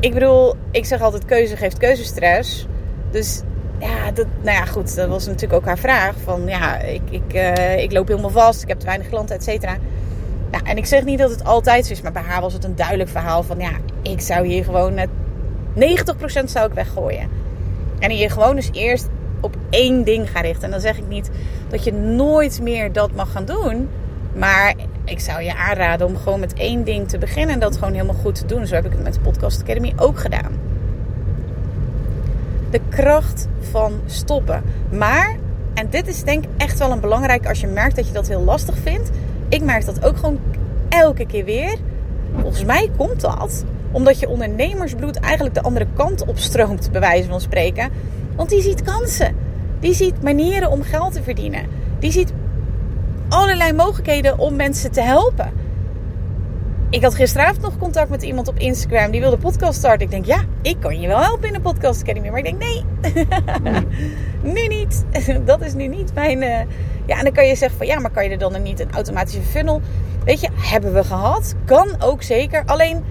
ik 0.00 0.14
bedoel, 0.14 0.54
ik 0.70 0.84
zeg 0.84 1.00
altijd 1.00 1.24
keuze 1.24 1.56
geeft 1.56 1.78
keuzestress. 1.78 2.66
Dus 3.10 3.42
ja, 3.80 4.10
dat, 4.10 4.26
nou 4.42 4.56
ja, 4.56 4.64
goed, 4.64 4.96
dat 4.96 5.08
was 5.08 5.26
natuurlijk 5.26 5.52
ook 5.52 5.64
haar 5.64 5.78
vraag. 5.78 6.14
Van 6.24 6.46
ja, 6.46 6.78
ik, 6.78 7.02
ik, 7.10 7.34
uh, 7.34 7.78
ik 7.78 7.92
loop 7.92 8.08
helemaal 8.08 8.30
vast, 8.30 8.62
ik 8.62 8.68
heb 8.68 8.78
te 8.78 8.86
weinig 8.86 9.08
klanten, 9.08 9.36
et 9.36 9.44
cetera. 9.44 9.76
Nou, 10.50 10.64
en 10.64 10.76
ik 10.76 10.86
zeg 10.86 11.04
niet 11.04 11.18
dat 11.18 11.30
het 11.30 11.44
altijd 11.44 11.86
zo 11.86 11.92
is, 11.92 12.00
maar 12.02 12.12
bij 12.12 12.22
haar 12.22 12.40
was 12.40 12.52
het 12.52 12.64
een 12.64 12.76
duidelijk 12.76 13.10
verhaal 13.10 13.42
van 13.42 13.58
ja, 13.58 13.70
ik 14.02 14.20
zou 14.20 14.46
hier 14.46 14.64
gewoon 14.64 14.96
het 14.96 15.10
90% 15.74 16.44
zou 16.44 16.66
ik 16.66 16.74
weggooien. 16.74 17.28
En 17.98 18.10
hier 18.10 18.30
gewoon 18.30 18.56
dus 18.56 18.68
eerst 18.72 19.08
op 19.40 19.56
één 19.70 20.04
ding 20.04 20.30
gaan 20.30 20.42
richten. 20.42 20.62
En 20.62 20.70
dan 20.70 20.80
zeg 20.80 20.98
ik 20.98 21.08
niet 21.08 21.30
dat 21.68 21.84
je 21.84 21.92
nooit 21.92 22.60
meer 22.62 22.92
dat 22.92 23.14
mag 23.14 23.32
gaan 23.32 23.44
doen. 23.44 23.88
Maar 24.34 24.74
ik 25.04 25.20
zou 25.20 25.42
je 25.42 25.56
aanraden 25.56 26.06
om 26.06 26.16
gewoon 26.16 26.40
met 26.40 26.54
één 26.54 26.84
ding 26.84 27.08
te 27.08 27.18
beginnen 27.18 27.54
en 27.54 27.60
dat 27.60 27.76
gewoon 27.76 27.92
helemaal 27.92 28.14
goed 28.14 28.34
te 28.34 28.46
doen. 28.46 28.66
Zo 28.66 28.74
heb 28.74 28.84
ik 28.84 28.92
het 28.92 29.02
met 29.02 29.14
de 29.14 29.20
Podcast 29.20 29.60
Academy 29.62 29.92
ook 29.96 30.18
gedaan 30.18 30.69
de 32.70 32.80
kracht 32.88 33.48
van 33.70 34.00
stoppen. 34.06 34.62
Maar, 34.90 35.36
en 35.74 35.86
dit 35.90 36.08
is 36.08 36.22
denk 36.22 36.44
ik 36.44 36.50
echt 36.56 36.78
wel 36.78 36.90
een 36.90 37.00
belangrijk 37.00 37.48
als 37.48 37.60
je 37.60 37.66
merkt 37.66 37.96
dat 37.96 38.06
je 38.06 38.12
dat 38.12 38.28
heel 38.28 38.42
lastig 38.42 38.78
vindt. 38.82 39.10
Ik 39.48 39.62
merk 39.62 39.84
dat 39.84 40.04
ook 40.04 40.16
gewoon 40.16 40.38
elke 40.88 41.26
keer 41.26 41.44
weer. 41.44 41.76
Volgens 42.40 42.64
mij 42.64 42.90
komt 42.96 43.20
dat 43.20 43.64
Omdat 43.92 44.20
je 44.20 44.28
ondernemersbloed 44.28 45.16
eigenlijk 45.16 45.54
de 45.54 45.62
andere 45.62 45.86
kant 45.94 46.26
op 46.26 46.38
stroomt, 46.38 46.90
bij 46.92 47.00
wijze 47.00 47.28
van 47.28 47.40
spreken. 47.40 47.90
Want 48.36 48.50
die 48.50 48.62
ziet 48.62 48.82
kansen. 48.82 49.34
Die 49.80 49.94
ziet 49.94 50.22
manieren 50.22 50.70
om 50.70 50.82
geld 50.82 51.12
te 51.12 51.22
verdienen. 51.22 51.66
Die 51.98 52.12
ziet 52.12 52.32
allerlei 53.28 53.72
mogelijkheden 53.72 54.38
om 54.38 54.56
mensen 54.56 54.90
te 54.90 55.00
helpen. 55.00 55.52
Ik 56.90 57.02
had 57.02 57.14
gisteravond 57.14 57.60
nog 57.60 57.78
contact 57.78 58.10
met 58.10 58.22
iemand 58.22 58.48
op 58.48 58.58
Instagram 58.58 59.10
die 59.10 59.20
wilde 59.20 59.36
podcast 59.36 59.78
starten. 59.78 60.00
Ik 60.00 60.10
denk, 60.10 60.24
ja, 60.24 60.44
ik 60.62 60.76
kan 60.80 61.00
je 61.00 61.08
wel 61.08 61.20
helpen 61.20 61.46
in 61.46 61.52
de 61.52 61.60
podcast 61.60 62.02
academy. 62.02 62.28
Maar 62.28 62.38
ik 62.38 62.44
denk, 62.44 62.58
nee, 62.58 62.84
nu 64.54 64.66
niet. 64.66 65.04
Dat 65.44 65.60
is 65.60 65.74
nu 65.74 65.86
niet 65.86 66.14
mijn. 66.14 66.42
Uh... 66.42 66.58
Ja, 67.06 67.18
en 67.18 67.24
dan 67.24 67.32
kan 67.32 67.46
je 67.46 67.54
zeggen 67.54 67.78
van 67.78 67.86
ja, 67.86 67.98
maar 67.98 68.10
kan 68.10 68.24
je 68.24 68.30
er 68.30 68.38
dan 68.38 68.62
niet 68.62 68.80
een 68.80 68.92
automatische 68.92 69.42
funnel? 69.42 69.80
Weet 70.24 70.40
je, 70.40 70.48
hebben 70.56 70.94
we 70.94 71.04
gehad. 71.04 71.54
Kan 71.64 72.02
ook 72.02 72.22
zeker. 72.22 72.62
Alleen 72.66 73.04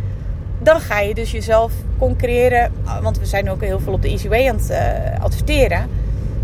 dan 0.59 0.79
ga 0.79 0.99
je 0.99 1.13
dus 1.13 1.31
jezelf 1.31 1.73
concurreren. 1.97 2.71
Want 3.01 3.19
we 3.19 3.25
zijn 3.25 3.49
ook 3.49 3.61
heel 3.61 3.79
veel 3.79 3.93
op 3.93 4.01
de 4.01 4.09
Easy 4.09 4.27
Way 4.27 4.49
aan 4.49 4.55
het 4.55 4.69
uh, 4.69 5.23
adverteren. 5.23 5.89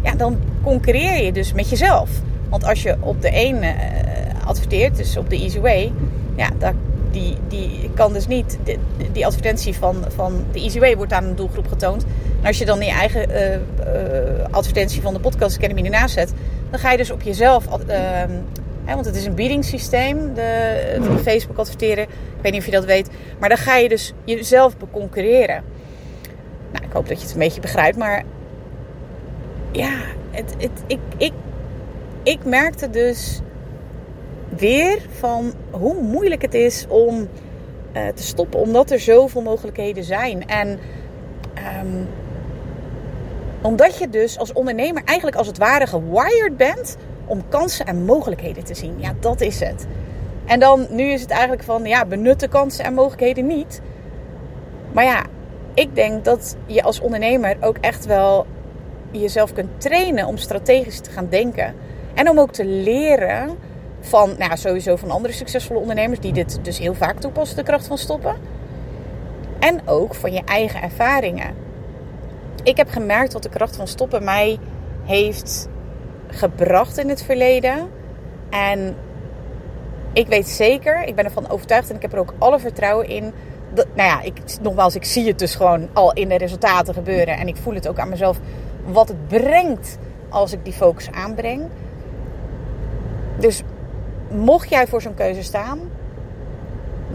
Ja, 0.02 0.16
dan 0.16 0.38
concurreer 0.64 1.24
je 1.24 1.32
dus 1.32 1.54
met 1.54 1.70
jezelf. 1.70 2.10
Want 2.50 2.64
als 2.64 2.84
je 2.84 2.96
op 3.00 3.22
de 3.22 3.30
een 3.34 3.64
uh, 3.64 3.72
adverteert, 4.46 4.96
dus 4.96 5.18
op 5.18 5.30
de 5.30 5.40
Easy 5.40 5.60
Way, 5.60 5.92
ja, 6.36 6.50
daar 6.58 6.74
die, 7.16 7.38
die 7.48 7.90
kan 7.94 8.14
dus 8.14 8.28
niet. 8.28 8.58
Die, 9.12 9.26
advertentie 9.26 9.76
van, 9.76 10.06
van 10.16 10.46
de 10.52 10.60
Easy 10.60 10.80
Way 10.80 10.98
wordt 10.98 11.14
aan 11.14 11.24
een 11.24 11.36
doelgroep 11.36 11.68
getoond. 11.68 12.06
En 12.42 12.48
als 12.48 12.58
je 12.58 12.66
dan 12.66 12.80
je 12.80 12.92
eigen 12.92 13.30
uh, 13.30 13.54
uh, 13.54 13.60
advertentie 14.52 15.02
van 15.02 15.14
de 15.14 15.20
Podcast 15.20 15.58
Academy 15.58 15.84
ernaast 15.84 16.14
zet, 16.14 16.34
dan 16.70 16.80
ga 16.80 16.92
je 16.92 16.98
dus 16.98 17.12
op 17.12 17.22
jezelf. 17.22 17.68
Hè, 18.86 18.94
want 18.94 19.06
het 19.06 19.16
is 19.16 19.26
een 19.26 19.36
biedingssysteem, 19.36 20.34
de, 20.34 20.98
de 21.02 21.18
Facebook 21.18 21.58
adverteren. 21.58 22.04
Ik 22.04 22.42
weet 22.42 22.52
niet 22.52 22.62
of 22.62 22.66
je 22.66 22.72
dat 22.72 22.86
weet. 22.86 23.10
Maar 23.40 23.50
dan 23.50 23.58
ga 23.58 23.76
je 23.76 23.90
dus 23.90 24.14
jezelf 24.24 24.78
beconcurreren. 24.78 25.64
Nou, 26.72 26.86
ik 26.86 26.92
hoop 26.92 27.08
dat 27.08 27.18
je 27.18 27.24
het 27.24 27.34
een 27.34 27.40
beetje 27.40 27.62
begrijpt. 27.62 27.98
Maar 27.98 28.24
ja, 29.72 29.94
het, 30.32 30.56
het, 30.58 30.84
ik, 30.88 31.00
ik, 31.18 31.34
ik 32.24 32.46
merkte 32.46 32.90
dus 32.90 33.42
weer 34.58 35.02
van 35.20 35.54
hoe 35.72 36.02
moeilijk 36.02 36.42
het 36.42 36.54
is 36.54 36.86
om 36.88 37.16
uh, 37.18 38.08
te 38.08 38.24
stoppen, 38.24 38.60
omdat 38.60 38.92
er 38.92 39.00
zoveel 39.00 39.42
mogelijkheden 39.42 40.04
zijn. 40.04 40.48
En 40.48 40.80
um, 41.82 42.08
omdat 43.62 43.98
je 43.98 44.10
dus 44.10 44.38
als 44.38 44.54
ondernemer 44.54 45.02
eigenlijk 45.06 45.38
als 45.38 45.48
het 45.48 45.58
ware 45.58 45.88
gewired 45.88 46.58
bent 46.58 46.98
om 47.26 47.44
kansen 47.50 47.86
en 47.86 48.06
mogelijkheden 48.06 48.64
te 48.64 48.76
zien. 48.76 48.96
Ja, 48.98 49.14
dat 49.20 49.42
is 49.42 49.60
het. 49.60 49.88
En 50.46 50.60
dan, 50.60 50.88
nu 50.90 51.04
is 51.04 51.22
het 51.22 51.30
eigenlijk 51.30 51.64
van, 51.64 51.86
ja, 51.86 52.06
benutte 52.06 52.48
kansen 52.48 52.86
en 52.86 52.94
mogelijkheden 52.94 53.48
niet. 53.48 53.82
Maar 54.92 55.04
ja, 55.04 55.26
ik 55.74 55.96
denk 55.96 56.26
dat 56.26 56.56
je 56.66 56.84
als 56.84 57.00
ondernemer 57.00 57.58
ook 57.62 57.78
echt 57.82 58.06
wel 58.06 58.46
jezelf 59.12 59.54
kunt 59.54 59.82
trainen 59.82 60.26
om 60.26 60.38
strategisch 60.38 61.00
te 61.00 61.12
gaan 61.12 61.28
denken. 61.30 61.74
En 62.14 62.30
om 62.30 62.40
ook 62.40 62.52
te 62.52 62.66
leren 62.66 63.58
van, 64.06 64.36
nou 64.38 64.58
sowieso 64.58 64.96
van 64.96 65.12
andere 65.12 65.34
succesvolle 65.34 65.80
ondernemers 65.80 66.20
die 66.20 66.34
dit 66.34 66.60
dus 66.62 66.78
heel 66.80 66.94
vaak 66.94 67.20
toepassen, 67.20 67.58
de 67.58 67.64
kracht 67.64 67.88
van 67.88 67.98
stoppen. 67.98 68.36
En 69.60 69.88
ook 69.88 70.16
van 70.16 70.34
je 70.34 70.42
eigen 70.46 70.82
ervaringen. 70.82 71.56
Ik 72.64 72.78
heb 72.78 72.90
gemerkt 72.90 73.34
wat 73.34 73.44
de 73.44 73.50
kracht 73.50 73.76
van 73.76 73.88
stoppen 73.88 74.24
mij 74.24 74.60
heeft 75.04 75.68
gebracht 76.28 76.98
in 76.98 77.10
het 77.10 77.24
verleden. 77.24 77.90
En 78.50 78.96
ik 80.14 80.28
weet 80.28 80.48
zeker, 80.48 81.04
ik 81.04 81.16
ben 81.16 81.26
ervan 81.26 81.50
overtuigd 81.50 81.90
en 81.90 81.96
ik 81.96 82.02
heb 82.02 82.14
er 82.14 82.20
ook 82.20 82.34
alle 82.38 82.60
vertrouwen 82.60 83.08
in. 83.08 83.34
Dat, 83.74 83.88
nou 83.96 84.10
ja, 84.10 84.22
ik, 84.22 84.34
nogmaals, 84.62 84.96
ik 84.96 85.06
zie 85.06 85.28
het 85.28 85.40
dus 85.40 85.56
gewoon 85.56 85.90
al 85.94 86.14
in 86.14 86.30
de 86.30 86.38
resultaten 86.38 86.94
gebeuren. 86.94 87.38
En 87.38 87.48
ik 87.48 87.58
voel 87.58 87.74
het 87.74 87.88
ook 87.88 88.00
aan 88.00 88.10
mezelf 88.10 88.40
wat 88.86 89.08
het 89.08 89.28
brengt 89.28 89.98
als 90.30 90.54
ik 90.54 90.64
die 90.64 90.74
focus 90.74 91.12
aanbreng. 91.12 91.62
Dus 93.40 93.64
mocht 94.36 94.70
jij 94.70 94.88
voor 94.88 95.02
zo'n 95.02 95.14
keuze 95.14 95.44
staan, 95.44 95.80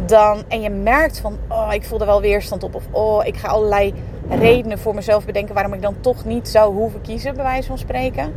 dan, 0.06 0.42
en 0.48 0.60
je 0.60 0.70
merkt 0.70 1.18
van, 1.18 1.38
oh, 1.48 1.68
ik 1.72 1.84
voel 1.84 2.00
er 2.00 2.06
wel 2.06 2.20
weerstand 2.20 2.62
op, 2.62 2.74
of 2.74 2.84
oh, 2.90 3.26
ik 3.26 3.36
ga 3.36 3.48
allerlei 3.48 3.94
redenen 4.28 4.78
voor 4.78 4.94
mezelf 4.94 5.26
bedenken 5.26 5.54
waarom 5.54 5.72
ik 5.72 5.82
dan 5.82 6.00
toch 6.00 6.24
niet 6.24 6.48
zou 6.48 6.74
hoeven 6.74 7.00
kiezen, 7.00 7.34
bij 7.34 7.44
wijze 7.44 7.68
van 7.68 7.78
spreken, 7.78 8.32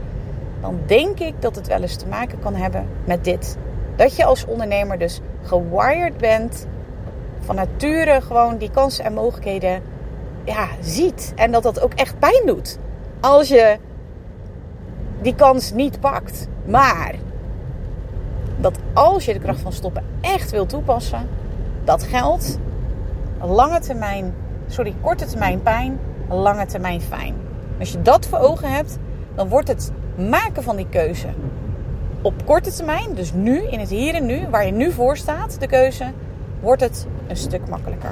dan 0.61 0.79
denk 0.85 1.19
ik 1.19 1.33
dat 1.39 1.55
het 1.55 1.67
wel 1.67 1.81
eens 1.81 1.95
te 1.95 2.07
maken 2.07 2.39
kan 2.39 2.55
hebben 2.55 2.87
met 3.05 3.23
dit. 3.23 3.57
Dat 3.95 4.15
je 4.15 4.25
als 4.25 4.45
ondernemer 4.45 4.97
dus 4.97 5.19
gewired 5.41 6.17
bent, 6.17 6.67
van 7.39 7.55
nature 7.55 8.21
gewoon 8.21 8.57
die 8.57 8.71
kansen 8.71 9.05
en 9.05 9.13
mogelijkheden 9.13 9.81
ja, 10.43 10.67
ziet. 10.81 11.33
En 11.35 11.51
dat 11.51 11.63
dat 11.63 11.81
ook 11.81 11.93
echt 11.93 12.19
pijn 12.19 12.45
doet 12.45 12.77
als 13.19 13.47
je 13.47 13.77
die 15.21 15.35
kans 15.35 15.71
niet 15.71 15.99
pakt. 15.99 16.47
Maar 16.65 17.15
als 18.93 19.25
je 19.25 19.33
de 19.33 19.39
kracht 19.39 19.59
van 19.59 19.73
stoppen 19.73 20.03
echt 20.21 20.51
wil 20.51 20.65
toepassen, 20.65 21.27
dat 21.83 22.03
geldt 22.03 22.59
lange 23.41 23.79
termijn, 23.79 24.33
sorry, 24.67 24.95
korte 25.01 25.25
termijn 25.25 25.61
pijn, 25.61 25.99
lange 26.29 26.65
termijn 26.65 27.01
fijn. 27.01 27.35
Als 27.79 27.91
je 27.91 28.01
dat 28.01 28.25
voor 28.25 28.39
ogen 28.39 28.71
hebt, 28.71 28.97
dan 29.35 29.47
wordt 29.47 29.67
het 29.67 29.91
maken 30.15 30.63
van 30.63 30.75
die 30.75 30.87
keuze 30.89 31.27
op 32.23 32.45
korte 32.45 32.71
termijn, 32.71 33.13
dus 33.15 33.33
nu, 33.33 33.67
in 33.67 33.79
het 33.79 33.89
hier 33.89 34.15
en 34.15 34.25
nu, 34.25 34.47
waar 34.49 34.65
je 34.65 34.71
nu 34.71 34.91
voor 34.91 35.17
staat, 35.17 35.59
de 35.59 35.67
keuze, 35.67 36.11
wordt 36.59 36.81
het 36.81 37.07
een 37.27 37.37
stuk 37.37 37.67
makkelijker. 37.67 38.11